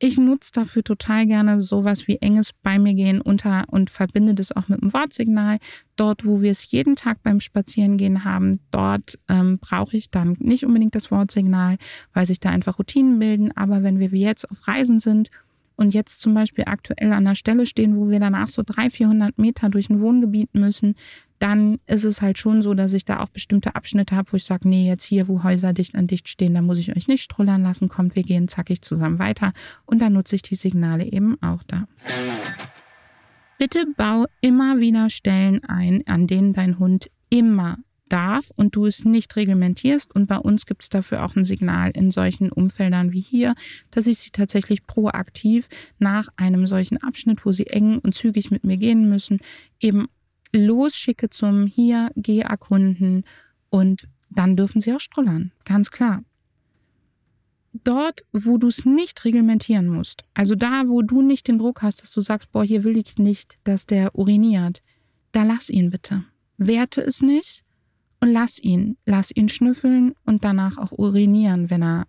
Ich 0.00 0.18
nutze 0.18 0.50
dafür 0.52 0.82
total 0.82 1.24
gerne 1.26 1.60
sowas 1.60 2.08
wie 2.08 2.16
enges 2.16 2.52
bei 2.52 2.78
mir 2.78 2.94
gehen 2.94 3.20
unter 3.20 3.64
und 3.68 3.90
verbinde 3.90 4.34
das 4.34 4.50
auch 4.52 4.68
mit 4.68 4.82
dem 4.82 4.92
Wortsignal. 4.92 5.58
Dort, 5.96 6.26
wo 6.26 6.42
wir 6.42 6.50
es 6.50 6.70
jeden 6.70 6.96
Tag 6.96 7.22
beim 7.22 7.40
Spazierengehen 7.40 8.24
haben, 8.24 8.60
dort 8.70 9.18
ähm, 9.28 9.58
brauche 9.58 9.96
ich 9.96 10.10
dann 10.10 10.36
nicht 10.40 10.66
unbedingt 10.66 10.94
das 10.94 11.10
Wortsignal, 11.10 11.78
weil 12.12 12.26
sich 12.26 12.40
da 12.40 12.50
einfach 12.50 12.78
Routinen 12.78 13.18
bilden. 13.20 13.56
Aber 13.56 13.82
wenn 13.82 14.00
wir 14.00 14.10
wie 14.10 14.22
jetzt 14.22 14.50
auf 14.50 14.66
Reisen 14.66 14.98
sind 14.98 15.30
und 15.76 15.94
jetzt 15.94 16.20
zum 16.20 16.34
Beispiel 16.34 16.64
aktuell 16.66 17.12
an 17.12 17.24
der 17.24 17.34
Stelle 17.34 17.66
stehen, 17.66 17.96
wo 17.96 18.08
wir 18.08 18.20
danach 18.20 18.48
so 18.48 18.62
300, 18.64 18.92
400 18.92 19.38
Meter 19.38 19.68
durch 19.68 19.90
ein 19.90 20.00
Wohngebiet 20.00 20.54
müssen, 20.54 20.94
dann 21.38 21.78
ist 21.86 22.04
es 22.04 22.22
halt 22.22 22.38
schon 22.38 22.62
so, 22.62 22.74
dass 22.74 22.92
ich 22.92 23.04
da 23.04 23.20
auch 23.20 23.28
bestimmte 23.28 23.74
Abschnitte 23.74 24.16
habe, 24.16 24.32
wo 24.32 24.36
ich 24.36 24.44
sage, 24.44 24.68
nee, 24.68 24.88
jetzt 24.88 25.04
hier, 25.04 25.28
wo 25.28 25.42
Häuser 25.42 25.72
dicht 25.72 25.94
an 25.94 26.06
dicht 26.06 26.28
stehen, 26.28 26.54
da 26.54 26.62
muss 26.62 26.78
ich 26.78 26.96
euch 26.96 27.08
nicht 27.08 27.22
strullern 27.22 27.62
lassen, 27.62 27.88
kommt, 27.88 28.16
wir 28.16 28.22
gehen 28.22 28.48
zackig 28.48 28.82
zusammen 28.82 29.18
weiter 29.18 29.52
und 29.84 30.00
dann 30.00 30.12
nutze 30.12 30.36
ich 30.36 30.42
die 30.42 30.54
Signale 30.54 31.04
eben 31.04 31.36
auch 31.42 31.62
da. 31.64 31.86
Bitte 33.58 33.84
bau 33.96 34.26
immer 34.40 34.78
wieder 34.78 35.10
Stellen 35.10 35.64
ein, 35.64 36.02
an 36.06 36.26
denen 36.26 36.52
dein 36.52 36.78
Hund 36.78 37.10
immer 37.30 37.78
darf 38.14 38.52
und 38.54 38.76
du 38.76 38.86
es 38.86 39.04
nicht 39.04 39.34
reglementierst. 39.34 40.14
Und 40.14 40.28
bei 40.28 40.38
uns 40.38 40.66
gibt 40.66 40.82
es 40.84 40.88
dafür 40.88 41.24
auch 41.24 41.34
ein 41.34 41.44
Signal 41.44 41.90
in 41.90 42.12
solchen 42.12 42.52
Umfeldern 42.52 43.12
wie 43.12 43.20
hier, 43.20 43.56
dass 43.90 44.06
ich 44.06 44.18
sie 44.18 44.30
tatsächlich 44.30 44.86
proaktiv 44.86 45.66
nach 45.98 46.28
einem 46.36 46.68
solchen 46.68 46.98
Abschnitt, 46.98 47.44
wo 47.44 47.50
sie 47.50 47.66
eng 47.66 47.98
und 47.98 48.14
zügig 48.14 48.52
mit 48.52 48.62
mir 48.62 48.76
gehen 48.76 49.08
müssen, 49.08 49.40
eben 49.80 50.06
losschicke 50.52 51.28
zum 51.28 51.66
hier, 51.66 52.12
geh 52.14 52.40
erkunden 52.40 53.24
und 53.68 54.06
dann 54.30 54.54
dürfen 54.54 54.80
sie 54.80 54.92
auch 54.92 55.00
strollern, 55.00 55.50
ganz 55.64 55.90
klar. 55.90 56.22
Dort, 57.82 58.24
wo 58.32 58.58
du 58.58 58.68
es 58.68 58.84
nicht 58.84 59.24
reglementieren 59.24 59.88
musst, 59.88 60.22
also 60.34 60.54
da, 60.54 60.84
wo 60.86 61.02
du 61.02 61.20
nicht 61.20 61.48
den 61.48 61.58
Druck 61.58 61.82
hast, 61.82 62.02
dass 62.02 62.12
du 62.12 62.20
sagst, 62.20 62.52
boah, 62.52 62.62
hier 62.62 62.84
will 62.84 62.96
ich 62.96 63.18
nicht, 63.18 63.58
dass 63.64 63.86
der 63.86 64.16
uriniert, 64.16 64.82
da 65.32 65.42
lass 65.42 65.68
ihn 65.68 65.90
bitte. 65.90 66.22
Werte 66.56 67.00
es 67.00 67.20
nicht 67.20 67.64
und 68.24 68.32
lass 68.32 68.58
ihn. 68.58 68.96
Lass 69.04 69.30
ihn 69.34 69.50
schnüffeln 69.50 70.14
und 70.24 70.44
danach 70.44 70.78
auch 70.78 70.92
urinieren, 70.92 71.68
wenn 71.68 71.82
er 71.82 72.06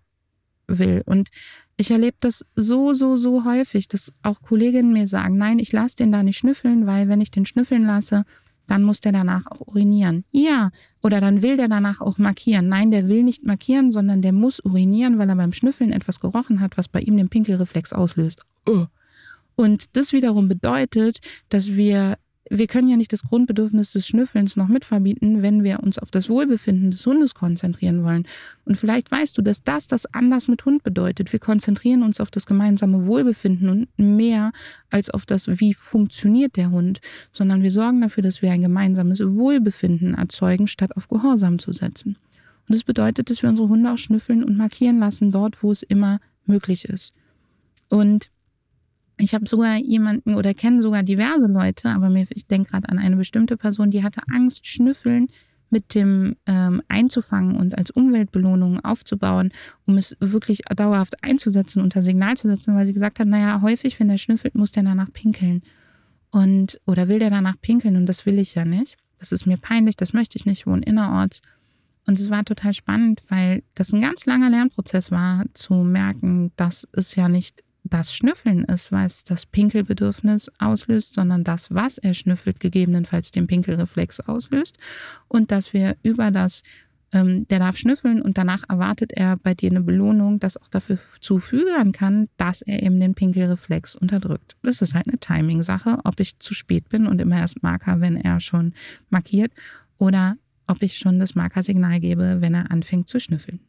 will. 0.66 1.02
Und 1.04 1.28
ich 1.76 1.90
erlebe 1.90 2.16
das 2.20 2.46
so, 2.54 2.94
so, 2.94 3.18
so 3.18 3.44
häufig, 3.44 3.86
dass 3.86 4.14
auch 4.22 4.40
Kolleginnen 4.40 4.94
mir 4.94 5.08
sagen, 5.08 5.36
nein, 5.36 5.58
ich 5.58 5.72
lasse 5.72 5.96
den 5.96 6.12
da 6.12 6.22
nicht 6.22 6.38
schnüffeln, 6.38 6.86
weil 6.86 7.08
wenn 7.08 7.20
ich 7.20 7.30
den 7.30 7.44
schnüffeln 7.44 7.84
lasse, 7.84 8.24
dann 8.66 8.82
muss 8.82 9.02
der 9.02 9.12
danach 9.12 9.46
auch 9.46 9.60
urinieren. 9.68 10.24
Ja, 10.32 10.70
oder 11.02 11.20
dann 11.20 11.42
will 11.42 11.58
der 11.58 11.68
danach 11.68 12.00
auch 12.00 12.16
markieren. 12.16 12.68
Nein, 12.70 12.90
der 12.90 13.08
will 13.08 13.22
nicht 13.22 13.44
markieren, 13.44 13.90
sondern 13.90 14.22
der 14.22 14.32
muss 14.32 14.58
urinieren, 14.60 15.18
weil 15.18 15.28
er 15.28 15.36
beim 15.36 15.52
Schnüffeln 15.52 15.92
etwas 15.92 16.18
gerochen 16.18 16.60
hat, 16.60 16.78
was 16.78 16.88
bei 16.88 17.00
ihm 17.00 17.18
den 17.18 17.28
Pinkelreflex 17.28 17.92
auslöst. 17.92 18.42
Und 19.54 19.96
das 19.96 20.14
wiederum 20.14 20.48
bedeutet, 20.48 21.20
dass 21.50 21.76
wir 21.76 22.16
wir 22.50 22.66
können 22.66 22.88
ja 22.88 22.96
nicht 22.96 23.12
das 23.12 23.22
Grundbedürfnis 23.22 23.92
des 23.92 24.06
Schnüffelns 24.06 24.56
noch 24.56 24.68
mitverbieten, 24.68 25.42
wenn 25.42 25.64
wir 25.64 25.80
uns 25.82 25.98
auf 25.98 26.10
das 26.10 26.28
Wohlbefinden 26.28 26.90
des 26.90 27.04
Hundes 27.04 27.34
konzentrieren 27.34 28.04
wollen. 28.04 28.26
Und 28.64 28.76
vielleicht 28.76 29.10
weißt 29.10 29.36
du, 29.36 29.42
dass 29.42 29.62
das 29.62 29.86
das 29.86 30.06
anders 30.14 30.48
mit 30.48 30.64
Hund 30.64 30.82
bedeutet. 30.82 31.32
Wir 31.32 31.40
konzentrieren 31.40 32.02
uns 32.02 32.20
auf 32.20 32.30
das 32.30 32.46
gemeinsame 32.46 33.06
Wohlbefinden 33.06 33.68
und 33.68 33.88
mehr 33.98 34.52
als 34.90 35.10
auf 35.10 35.26
das, 35.26 35.48
wie 35.48 35.74
funktioniert 35.74 36.56
der 36.56 36.70
Hund, 36.70 37.00
sondern 37.32 37.62
wir 37.62 37.70
sorgen 37.70 38.00
dafür, 38.00 38.22
dass 38.22 38.42
wir 38.42 38.52
ein 38.52 38.62
gemeinsames 38.62 39.20
Wohlbefinden 39.20 40.14
erzeugen, 40.14 40.66
statt 40.66 40.96
auf 40.96 41.08
Gehorsam 41.08 41.58
zu 41.58 41.72
setzen. 41.72 42.16
Und 42.68 42.74
das 42.74 42.84
bedeutet, 42.84 43.30
dass 43.30 43.42
wir 43.42 43.50
unsere 43.50 43.68
Hunde 43.68 43.92
auch 43.92 43.98
schnüffeln 43.98 44.44
und 44.44 44.56
markieren 44.56 44.98
lassen, 44.98 45.30
dort, 45.30 45.62
wo 45.62 45.72
es 45.72 45.82
immer 45.82 46.20
möglich 46.46 46.84
ist. 46.84 47.12
Und 47.88 48.30
ich 49.18 49.34
habe 49.34 49.46
sogar 49.46 49.76
jemanden 49.76 50.34
oder 50.34 50.52
kenne 50.54 50.82
sogar 50.82 51.02
diverse 51.02 51.46
Leute, 51.46 51.90
aber 51.90 52.10
mir, 52.10 52.26
ich 52.30 52.46
denke 52.46 52.70
gerade 52.70 52.88
an 52.88 52.98
eine 52.98 53.16
bestimmte 53.16 53.56
Person, 53.56 53.90
die 53.90 54.02
hatte 54.02 54.22
Angst, 54.30 54.66
Schnüffeln 54.66 55.28
mit 55.70 55.94
dem 55.94 56.36
ähm, 56.46 56.82
einzufangen 56.88 57.56
und 57.56 57.76
als 57.76 57.90
Umweltbelohnung 57.90 58.84
aufzubauen, 58.84 59.52
um 59.86 59.96
es 59.96 60.16
wirklich 60.20 60.60
dauerhaft 60.76 61.24
einzusetzen, 61.24 61.82
unter 61.82 62.02
Signal 62.02 62.36
zu 62.36 62.48
setzen, 62.48 62.76
weil 62.76 62.86
sie 62.86 62.92
gesagt 62.92 63.18
hat, 63.18 63.26
naja, 63.26 63.60
häufig, 63.62 63.98
wenn 63.98 64.08
der 64.08 64.18
schnüffelt, 64.18 64.54
muss 64.54 64.72
der 64.72 64.84
danach 64.84 65.12
pinkeln. 65.12 65.62
Und, 66.30 66.80
oder 66.86 67.08
will 67.08 67.18
der 67.18 67.30
danach 67.30 67.56
pinkeln 67.60 67.96
und 67.96 68.06
das 68.06 68.26
will 68.26 68.38
ich 68.38 68.54
ja 68.54 68.64
nicht. 68.64 68.96
Das 69.18 69.32
ist 69.32 69.46
mir 69.46 69.56
peinlich, 69.56 69.96
das 69.96 70.12
möchte 70.12 70.36
ich 70.36 70.44
nicht, 70.44 70.66
wohnen 70.66 70.82
innerorts. 70.82 71.40
Und 72.06 72.18
es 72.18 72.30
war 72.30 72.44
total 72.44 72.72
spannend, 72.72 73.22
weil 73.28 73.64
das 73.74 73.92
ein 73.92 74.00
ganz 74.00 74.26
langer 74.26 74.50
Lernprozess 74.50 75.10
war, 75.10 75.44
zu 75.54 75.74
merken, 75.74 76.52
dass 76.54 76.86
es 76.92 77.16
ja 77.16 77.28
nicht 77.28 77.64
das 77.88 78.14
Schnüffeln 78.14 78.64
ist, 78.64 78.92
was 78.92 79.24
das 79.24 79.46
Pinkelbedürfnis 79.46 80.50
auslöst, 80.58 81.14
sondern 81.14 81.44
das, 81.44 81.72
was 81.74 81.98
er 81.98 82.14
schnüffelt, 82.14 82.60
gegebenenfalls 82.60 83.30
den 83.30 83.46
Pinkelreflex 83.46 84.20
auslöst. 84.20 84.76
Und 85.28 85.50
dass 85.50 85.72
wir 85.72 85.96
über 86.02 86.30
das, 86.30 86.62
ähm, 87.12 87.46
der 87.48 87.58
darf 87.58 87.76
schnüffeln 87.76 88.22
und 88.22 88.38
danach 88.38 88.64
erwartet 88.68 89.12
er 89.12 89.36
bei 89.36 89.54
dir 89.54 89.70
eine 89.70 89.80
Belohnung, 89.80 90.38
das 90.40 90.56
auch 90.60 90.68
dafür 90.68 90.98
zufügen 91.20 91.92
kann, 91.92 92.28
dass 92.36 92.62
er 92.62 92.82
eben 92.82 93.00
den 93.00 93.14
Pinkelreflex 93.14 93.96
unterdrückt. 93.96 94.56
Das 94.62 94.82
ist 94.82 94.94
halt 94.94 95.08
eine 95.08 95.18
Timing-Sache, 95.18 95.98
ob 96.04 96.20
ich 96.20 96.38
zu 96.38 96.54
spät 96.54 96.88
bin 96.88 97.06
und 97.06 97.20
immer 97.20 97.38
erst 97.38 97.62
Marker, 97.62 98.00
wenn 98.00 98.16
er 98.16 98.40
schon 98.40 98.74
markiert, 99.10 99.52
oder 99.98 100.36
ob 100.66 100.82
ich 100.82 100.98
schon 100.98 101.18
das 101.18 101.34
Markersignal 101.34 102.00
gebe, 102.00 102.40
wenn 102.40 102.54
er 102.54 102.70
anfängt 102.70 103.08
zu 103.08 103.20
schnüffeln. 103.20 103.60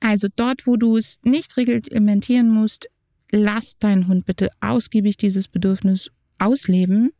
Also 0.00 0.28
dort, 0.34 0.66
wo 0.66 0.76
du 0.76 0.96
es 0.96 1.20
nicht 1.22 1.56
reglementieren 1.56 2.48
musst, 2.48 2.88
lass 3.32 3.78
deinen 3.78 4.08
Hund 4.08 4.26
bitte 4.26 4.50
ausgiebig 4.60 5.16
dieses 5.16 5.48
Bedürfnis 5.48 6.10
ausleben 6.38 7.12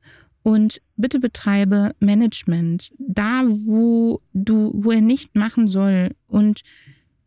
Und 0.42 0.81
bitte 0.96 1.20
betreibe 1.20 1.92
Management 2.01 2.92
da, 2.99 3.42
wo 3.46 4.20
du, 4.33 4.73
wo 4.75 4.90
er 4.90 5.03
nicht 5.03 5.35
machen 5.35 5.68
soll 5.68 6.11
und 6.27 6.62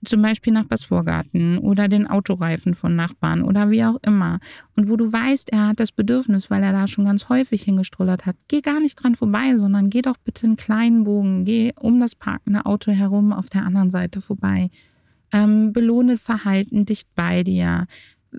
zum 0.05 0.21
Beispiel 0.21 0.51
Nachbars 0.51 0.83
Vorgarten 0.83 1.57
oder 1.59 1.87
den 1.87 2.07
Autoreifen 2.07 2.73
von 2.73 2.95
Nachbarn 2.95 3.41
oder 3.41 3.69
wie 3.69 3.85
auch 3.85 3.97
immer. 4.05 4.39
Und 4.75 4.89
wo 4.89 4.97
du 4.97 5.11
weißt, 5.11 5.51
er 5.51 5.67
hat 5.69 5.79
das 5.79 5.91
Bedürfnis, 5.91 6.49
weil 6.49 6.63
er 6.63 6.73
da 6.73 6.87
schon 6.87 7.05
ganz 7.05 7.29
häufig 7.29 7.63
hingestrullert 7.63 8.25
hat, 8.25 8.35
geh 8.47 8.61
gar 8.61 8.79
nicht 8.79 8.95
dran 8.95 9.15
vorbei, 9.15 9.55
sondern 9.57 9.89
geh 9.89 10.01
doch 10.01 10.17
bitte 10.17 10.45
einen 10.45 10.57
kleinen 10.57 11.05
Bogen, 11.05 11.45
geh 11.45 11.71
um 11.79 11.99
das 11.99 12.15
parkende 12.15 12.65
Auto 12.65 12.91
herum 12.91 13.31
auf 13.31 13.49
der 13.49 13.63
anderen 13.63 13.91
Seite 13.91 14.19
vorbei. 14.19 14.69
Ähm, 15.31 15.71
belohne 15.71 16.17
Verhalten 16.17 16.85
dicht 16.85 17.07
bei 17.15 17.43
dir. 17.43 17.87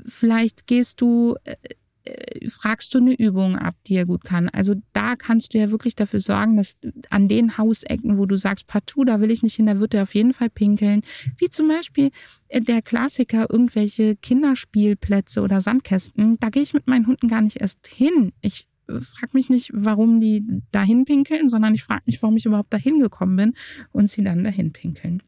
Vielleicht 0.05 0.67
gehst 0.67 1.01
du 1.01 1.37
äh, 1.45 1.57
äh, 2.05 2.51
fragst 2.51 2.93
du 2.95 2.99
eine 2.99 3.15
Übung 3.15 3.57
ab, 3.57 3.75
die 3.87 3.97
er 3.97 4.05
gut 4.05 4.25
kann. 4.25 4.51
Also 4.51 4.75
da 4.93 5.17
kannst 5.17 5.55
du 5.55 5.59
ja 5.59 5.71
wirklich 5.71 5.95
dafür 5.95 6.21
sorgen, 6.21 6.57
dass 6.57 6.77
an 7.09 7.29
den 7.29 7.57
Hausecken, 7.57 8.19
wo 8.19 8.27
du 8.27 8.37
sagst, 8.37 8.67
partout, 8.67 9.05
da 9.05 9.21
will 9.21 9.31
ich 9.31 9.43
nicht 9.43 9.55
hin, 9.55 9.65
da 9.65 9.81
wird 9.81 9.95
er 9.95 10.03
auf 10.03 10.15
jeden 10.15 10.35
Fall 10.35 10.51
pinkeln. 10.51 11.01
Wie 11.39 11.49
zum 11.49 11.69
Beispiel 11.69 12.11
äh, 12.49 12.61
der 12.61 12.83
Klassiker, 12.83 13.47
irgendwelche 13.49 14.17
Kinderspielplätze 14.17 15.41
oder 15.41 15.63
Sandkästen. 15.63 16.37
Da 16.41 16.51
gehe 16.51 16.63
ich 16.63 16.75
mit 16.75 16.87
meinen 16.87 17.07
Hunden 17.07 17.29
gar 17.29 17.41
nicht 17.41 17.63
erst 17.63 17.87
hin. 17.87 18.33
Ich 18.43 18.69
äh, 18.87 19.01
frage 19.01 19.33
mich 19.33 19.49
nicht, 19.49 19.71
warum 19.73 20.21
die 20.21 20.45
dahin 20.73 21.07
pinkeln, 21.07 21.49
sondern 21.49 21.75
ich 21.75 21.85
frage 21.85 22.03
mich, 22.05 22.23
warum 22.23 22.37
ich 22.37 22.45
überhaupt 22.45 22.73
dahin 22.75 23.01
gekommen 23.01 23.37
bin 23.37 23.55
und 23.93 24.11
sie 24.11 24.23
dann 24.23 24.45
dahin 24.45 24.75
pinkeln. 24.75 25.23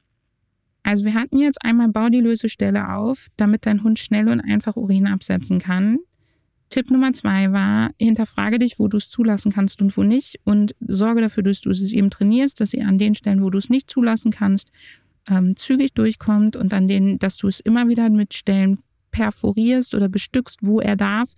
Also 0.87 1.05
wir 1.05 1.15
hatten 1.15 1.39
jetzt 1.39 1.65
einmal 1.65 1.89
Bau 1.89 2.11
die 2.11 2.21
Lösestelle 2.21 2.95
auf, 2.95 3.27
damit 3.37 3.67
dein 3.67 3.83
Hund 3.83 3.99
schnell 3.99 4.29
und 4.29 4.41
einfach 4.41 4.77
Urin 4.77 5.09
absetzen 5.09 5.59
kann. 5.59 5.99
Tipp 6.71 6.93
Nummer 6.93 7.13
zwei 7.13 7.51
war, 7.51 7.91
hinterfrage 7.99 8.61
dich, 8.61 8.79
wo 8.79 8.87
du 8.87 8.97
es 8.97 9.11
zulassen 9.11 9.51
kannst 9.51 9.83
und 9.83 9.97
wo 9.97 10.05
nicht 10.05 10.39
und 10.45 10.77
sorge 10.79 11.23
dafür, 11.23 11.43
dass 11.43 11.61
du 11.61 11.71
es 11.71 11.93
eben 11.93 12.09
trainierst, 12.11 12.61
dass 12.61 12.71
sie 12.71 12.83
an 12.83 12.99
den 12.99 13.17
Stellen, 13.17 13.43
wo 13.43 13.51
du 13.51 13.59
es 13.59 13.69
nicht 13.69 13.91
zulassen 13.91 14.31
kannst, 14.31 14.71
ähm, 15.29 15.57
zügig 15.57 15.93
durchkommt 15.95 16.55
und 16.55 16.73
an 16.73 16.87
denen, 16.87 17.19
dass 17.19 17.37
du 17.37 17.49
es 17.49 17.59
immer 17.59 17.89
wieder 17.89 18.09
mit 18.09 18.33
Stellen 18.33 18.79
perforierst 19.11 19.93
oder 19.93 20.09
bestückst, 20.09 20.61
wo 20.63 20.79
er 20.79 20.95
darf 20.95 21.35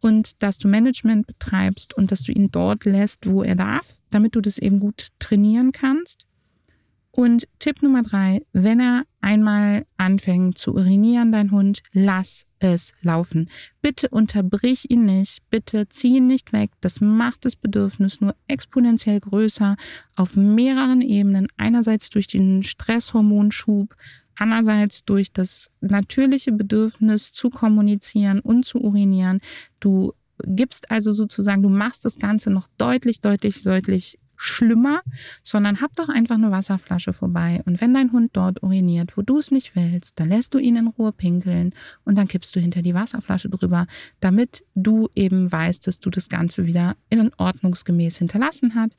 und 0.00 0.42
dass 0.42 0.58
du 0.58 0.68
Management 0.68 1.26
betreibst 1.26 1.94
und 1.94 2.12
dass 2.12 2.22
du 2.22 2.32
ihn 2.32 2.50
dort 2.50 2.84
lässt, 2.84 3.26
wo 3.26 3.42
er 3.42 3.54
darf, 3.54 3.96
damit 4.10 4.36
du 4.36 4.42
das 4.42 4.58
eben 4.58 4.78
gut 4.78 5.08
trainieren 5.18 5.72
kannst. 5.72 6.26
Und 7.12 7.48
Tipp 7.58 7.82
Nummer 7.82 8.02
drei, 8.02 8.42
wenn 8.52 8.78
er 8.78 9.02
einmal 9.20 9.84
anfängt 9.96 10.58
zu 10.58 10.74
urinieren, 10.74 11.32
dein 11.32 11.50
Hund, 11.50 11.82
lass 11.92 12.46
es 12.60 12.92
laufen. 13.02 13.50
Bitte 13.82 14.08
unterbrich 14.10 14.90
ihn 14.90 15.06
nicht, 15.06 15.42
bitte 15.50 15.88
zieh 15.88 16.18
ihn 16.18 16.28
nicht 16.28 16.52
weg. 16.52 16.70
Das 16.80 17.00
macht 17.00 17.44
das 17.44 17.56
Bedürfnis 17.56 18.20
nur 18.20 18.36
exponentiell 18.46 19.18
größer 19.18 19.76
auf 20.14 20.36
mehreren 20.36 21.00
Ebenen. 21.00 21.48
Einerseits 21.56 22.10
durch 22.10 22.28
den 22.28 22.62
Stresshormonschub, 22.62 23.96
andererseits 24.36 25.04
durch 25.04 25.32
das 25.32 25.68
natürliche 25.80 26.52
Bedürfnis 26.52 27.32
zu 27.32 27.50
kommunizieren 27.50 28.40
und 28.40 28.64
zu 28.64 28.78
urinieren. 28.78 29.40
Du 29.80 30.12
gibst 30.44 30.90
also 30.90 31.12
sozusagen, 31.12 31.62
du 31.62 31.68
machst 31.68 32.04
das 32.04 32.18
Ganze 32.18 32.50
noch 32.50 32.68
deutlich, 32.78 33.20
deutlich, 33.20 33.62
deutlich 33.62 34.18
schlimmer, 34.40 35.02
sondern 35.42 35.82
hab 35.82 35.94
doch 35.96 36.08
einfach 36.08 36.36
eine 36.36 36.50
Wasserflasche 36.50 37.12
vorbei. 37.12 37.60
Und 37.66 37.80
wenn 37.82 37.92
dein 37.92 38.10
Hund 38.10 38.30
dort 38.32 38.62
uriniert, 38.62 39.18
wo 39.18 39.22
du 39.22 39.38
es 39.38 39.50
nicht 39.50 39.76
willst, 39.76 40.18
dann 40.18 40.30
lässt 40.30 40.54
du 40.54 40.58
ihn 40.58 40.76
in 40.76 40.86
Ruhe 40.86 41.12
pinkeln 41.12 41.74
und 42.04 42.16
dann 42.16 42.26
kippst 42.26 42.56
du 42.56 42.60
hinter 42.60 42.80
die 42.80 42.94
Wasserflasche 42.94 43.50
drüber, 43.50 43.86
damit 44.20 44.64
du 44.74 45.10
eben 45.14 45.52
weißt, 45.52 45.86
dass 45.86 46.00
du 46.00 46.08
das 46.08 46.30
Ganze 46.30 46.64
wieder 46.64 46.96
in 47.10 47.30
ordnungsgemäß 47.36 48.16
hinterlassen 48.16 48.74
hat, 48.74 48.96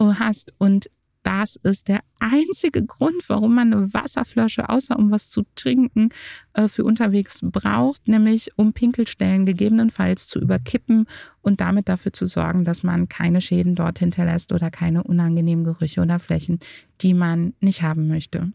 hast 0.00 0.52
und 0.58 0.90
das 1.22 1.56
ist 1.56 1.88
der 1.88 2.00
einzige 2.18 2.84
Grund, 2.84 3.28
warum 3.28 3.54
man 3.54 3.72
eine 3.72 3.94
Wasserflasche, 3.94 4.68
außer 4.68 4.98
um 4.98 5.10
was 5.10 5.30
zu 5.30 5.42
trinken, 5.54 6.10
äh, 6.52 6.68
für 6.68 6.84
unterwegs 6.84 7.40
braucht, 7.42 8.08
nämlich 8.08 8.50
um 8.56 8.72
Pinkelstellen 8.72 9.46
gegebenenfalls 9.46 10.26
zu 10.26 10.40
überkippen 10.40 11.06
und 11.40 11.60
damit 11.60 11.88
dafür 11.88 12.12
zu 12.12 12.26
sorgen, 12.26 12.64
dass 12.64 12.82
man 12.82 13.08
keine 13.08 13.40
Schäden 13.40 13.74
dort 13.74 13.98
hinterlässt 13.98 14.52
oder 14.52 14.70
keine 14.70 15.02
unangenehmen 15.02 15.64
Gerüche 15.64 16.00
oder 16.00 16.18
Flächen, 16.18 16.58
die 17.00 17.14
man 17.14 17.54
nicht 17.60 17.82
haben 17.82 18.08
möchte. 18.08 18.52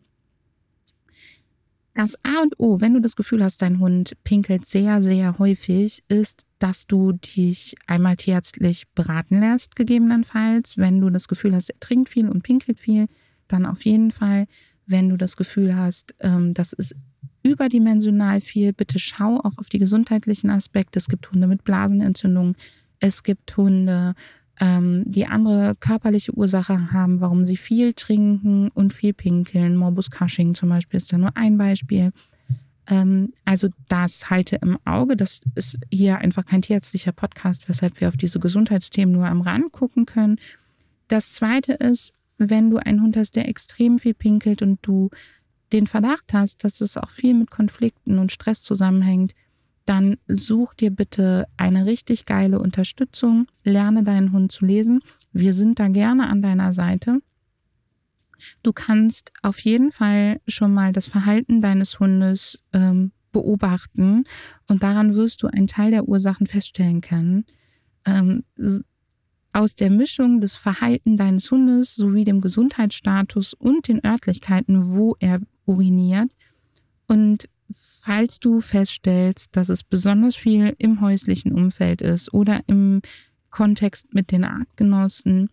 Das 1.97 2.13
A 2.23 2.43
und 2.43 2.53
O, 2.59 2.79
wenn 2.79 2.93
du 2.93 3.01
das 3.01 3.15
Gefühl 3.15 3.43
hast, 3.43 3.63
dein 3.63 3.79
Hund 3.79 4.13
pinkelt 4.23 4.67
sehr, 4.67 5.01
sehr 5.01 5.39
häufig, 5.39 6.03
ist, 6.07 6.45
dass 6.59 6.85
du 6.85 7.13
dich 7.13 7.75
einmal 7.87 8.15
tierärztlich 8.17 8.83
beraten 8.93 9.39
lässt, 9.39 9.75
gegebenenfalls. 9.75 10.77
Wenn 10.77 11.01
du 11.01 11.09
das 11.09 11.27
Gefühl 11.27 11.55
hast, 11.55 11.71
er 11.71 11.79
trinkt 11.79 12.09
viel 12.09 12.29
und 12.29 12.43
pinkelt 12.43 12.79
viel, 12.79 13.07
dann 13.47 13.65
auf 13.65 13.83
jeden 13.83 14.11
Fall. 14.11 14.45
Wenn 14.85 15.09
du 15.09 15.17
das 15.17 15.37
Gefühl 15.37 15.75
hast, 15.75 16.13
ähm, 16.19 16.53
das 16.53 16.71
ist 16.71 16.95
überdimensional 17.41 18.41
viel, 18.41 18.73
bitte 18.73 18.99
schau 18.99 19.39
auch 19.39 19.57
auf 19.57 19.69
die 19.69 19.79
gesundheitlichen 19.79 20.51
Aspekte. 20.51 20.99
Es 20.99 21.07
gibt 21.07 21.31
Hunde 21.31 21.47
mit 21.47 21.63
Blasenentzündung, 21.63 22.55
es 22.99 23.23
gibt 23.23 23.57
Hunde 23.57 24.13
ähm, 24.59 25.03
die 25.05 25.27
andere 25.27 25.75
körperliche 25.79 26.33
Ursache 26.33 26.91
haben, 26.91 27.21
warum 27.21 27.45
sie 27.45 27.57
viel 27.57 27.93
trinken 27.93 28.69
und 28.69 28.93
viel 28.93 29.13
pinkeln. 29.13 29.75
Morbus 29.75 30.09
Cushing 30.09 30.55
zum 30.55 30.69
Beispiel 30.69 30.97
ist 30.97 31.13
da 31.13 31.17
nur 31.17 31.35
ein 31.35 31.57
Beispiel. 31.57 32.11
Ähm, 32.87 33.33
also 33.45 33.69
das 33.87 34.29
halte 34.29 34.57
im 34.57 34.79
Auge. 34.85 35.15
Das 35.15 35.41
ist 35.55 35.77
hier 35.91 36.17
einfach 36.17 36.45
kein 36.45 36.61
tierärztlicher 36.61 37.11
Podcast, 37.11 37.69
weshalb 37.69 37.99
wir 38.01 38.07
auf 38.07 38.17
diese 38.17 38.39
Gesundheitsthemen 38.39 39.13
nur 39.13 39.27
am 39.27 39.41
Rand 39.41 39.71
gucken 39.71 40.05
können. 40.05 40.39
Das 41.07 41.33
zweite 41.33 41.73
ist, 41.73 42.13
wenn 42.37 42.69
du 42.69 42.77
einen 42.77 43.01
Hund 43.01 43.17
hast, 43.17 43.35
der 43.35 43.47
extrem 43.47 43.99
viel 43.99 44.13
pinkelt 44.13 44.61
und 44.61 44.79
du 44.81 45.09
den 45.71 45.87
Verdacht 45.87 46.33
hast, 46.33 46.63
dass 46.63 46.81
es 46.81 46.97
auch 46.97 47.09
viel 47.09 47.33
mit 47.33 47.51
Konflikten 47.51 48.19
und 48.19 48.31
Stress 48.31 48.61
zusammenhängt, 48.61 49.33
dann 49.87 50.17
such 50.27 50.73
dir 50.75 50.91
bitte 50.91 51.47
eine 51.55 51.85
richtig 51.85 52.25
geile 52.25 52.59
Unterstützung, 52.59 53.47
lerne 53.63 54.03
deinen 54.03 54.31
Hund 54.31 54.51
zu 54.51 54.65
lesen. 54.65 54.99
Wir 55.31 55.53
sind 55.53 55.79
da 55.79 55.87
gerne 55.87 56.27
an 56.27 56.41
deiner 56.41 56.73
Seite. 56.73 57.19
Du 58.63 58.73
kannst 58.73 59.31
auf 59.41 59.59
jeden 59.59 59.91
Fall 59.91 60.41
schon 60.47 60.73
mal 60.73 60.91
das 60.91 61.07
Verhalten 61.07 61.61
deines 61.61 61.99
Hundes 61.99 62.59
ähm, 62.73 63.11
beobachten 63.31 64.25
und 64.67 64.83
daran 64.83 65.15
wirst 65.15 65.41
du 65.41 65.47
einen 65.47 65.67
Teil 65.67 65.91
der 65.91 66.07
Ursachen 66.07 66.47
feststellen 66.47 67.01
können. 67.01 67.45
Ähm, 68.05 68.43
aus 69.53 69.75
der 69.75 69.89
Mischung 69.89 70.39
des 70.39 70.55
Verhalten 70.55 71.17
deines 71.17 71.49
Hundes 71.49 71.95
sowie 71.95 72.25
dem 72.25 72.41
Gesundheitsstatus 72.41 73.53
und 73.53 73.87
den 73.87 74.05
Örtlichkeiten, 74.05 74.95
wo 74.95 75.15
er 75.19 75.39
uriniert 75.65 76.31
und 77.07 77.49
falls 77.73 78.39
du 78.39 78.61
feststellst, 78.61 79.55
dass 79.55 79.69
es 79.69 79.83
besonders 79.83 80.35
viel 80.35 80.75
im 80.77 81.01
häuslichen 81.01 81.51
Umfeld 81.51 82.01
ist 82.01 82.33
oder 82.33 82.61
im 82.67 83.01
Kontext 83.49 84.13
mit 84.13 84.31
den 84.31 84.43
Artgenossen, 84.43 85.49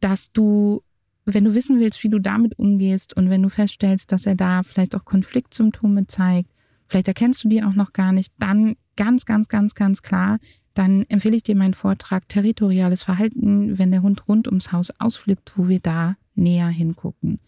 dass 0.00 0.32
du, 0.32 0.82
wenn 1.24 1.44
du 1.44 1.54
wissen 1.54 1.80
willst, 1.80 2.02
wie 2.02 2.08
du 2.08 2.18
damit 2.18 2.58
umgehst 2.58 3.16
und 3.16 3.30
wenn 3.30 3.42
du 3.42 3.48
feststellst, 3.48 4.12
dass 4.12 4.26
er 4.26 4.34
da 4.34 4.62
vielleicht 4.62 4.94
auch 4.94 5.04
Konfliktsymptome 5.04 6.06
zeigt, 6.06 6.50
vielleicht 6.86 7.08
erkennst 7.08 7.44
du 7.44 7.48
die 7.48 7.62
auch 7.62 7.74
noch 7.74 7.92
gar 7.92 8.12
nicht, 8.12 8.32
dann 8.38 8.76
ganz, 8.96 9.24
ganz, 9.24 9.48
ganz, 9.48 9.74
ganz 9.74 10.02
klar, 10.02 10.38
dann 10.74 11.04
empfehle 11.08 11.36
ich 11.36 11.42
dir 11.42 11.56
meinen 11.56 11.74
Vortrag 11.74 12.28
Territoriales 12.28 13.02
Verhalten, 13.02 13.78
wenn 13.78 13.90
der 13.90 14.02
Hund 14.02 14.28
rund 14.28 14.46
ums 14.46 14.72
Haus 14.72 14.90
ausflippt, 14.98 15.52
wo 15.56 15.68
wir 15.68 15.80
da 15.80 16.16
näher 16.34 16.68
hingucken. 16.68 17.40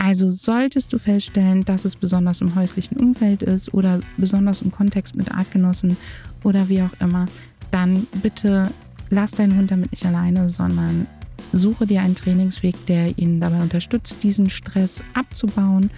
Also 0.00 0.30
solltest 0.30 0.92
du 0.92 0.98
feststellen, 0.98 1.64
dass 1.64 1.84
es 1.84 1.96
besonders 1.96 2.40
im 2.40 2.54
häuslichen 2.54 2.96
Umfeld 2.96 3.42
ist 3.42 3.74
oder 3.74 4.00
besonders 4.16 4.62
im 4.62 4.70
Kontext 4.70 5.16
mit 5.16 5.32
Artgenossen 5.32 5.96
oder 6.44 6.68
wie 6.68 6.82
auch 6.82 6.92
immer, 7.00 7.26
dann 7.72 8.06
bitte 8.22 8.70
lass 9.10 9.32
deinen 9.32 9.56
Hund 9.58 9.72
damit 9.72 9.90
nicht 9.90 10.06
alleine, 10.06 10.48
sondern 10.48 11.08
suche 11.52 11.84
dir 11.84 12.02
einen 12.02 12.14
Trainingsweg, 12.14 12.74
der 12.86 13.18
ihn 13.18 13.40
dabei 13.40 13.60
unterstützt, 13.60 14.22
diesen 14.22 14.50
Stress 14.50 15.02
abzubauen 15.14 15.90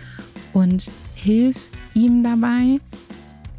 und 0.55 0.91
hilf 1.15 1.69
ihm 1.93 2.25
dabei. 2.25 2.81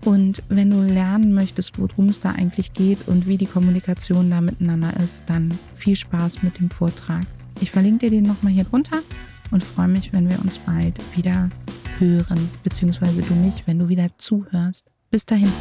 Und 0.03 0.41
wenn 0.49 0.71
du 0.71 0.81
lernen 0.81 1.33
möchtest, 1.33 1.77
worum 1.77 2.09
es 2.09 2.19
da 2.19 2.31
eigentlich 2.31 2.73
geht 2.73 3.07
und 3.07 3.27
wie 3.27 3.37
die 3.37 3.45
Kommunikation 3.45 4.31
da 4.31 4.41
miteinander 4.41 4.99
ist, 5.03 5.21
dann 5.27 5.53
viel 5.75 5.95
Spaß 5.95 6.41
mit 6.41 6.57
dem 6.57 6.71
Vortrag. 6.71 7.27
Ich 7.59 7.69
verlinke 7.69 8.09
dir 8.09 8.11
den 8.17 8.23
nochmal 8.23 8.53
hier 8.53 8.63
drunter 8.63 9.03
und 9.51 9.63
freue 9.63 9.87
mich, 9.87 10.13
wenn 10.13 10.29
wir 10.29 10.39
uns 10.39 10.57
bald 10.57 10.99
wieder 11.15 11.49
hören, 11.99 12.49
beziehungsweise 12.63 13.21
du 13.21 13.35
mich, 13.35 13.67
wenn 13.67 13.79
du 13.79 13.89
wieder 13.89 14.07
zuhörst. 14.17 14.85
Bis 15.09 15.25
dahin. 15.25 15.51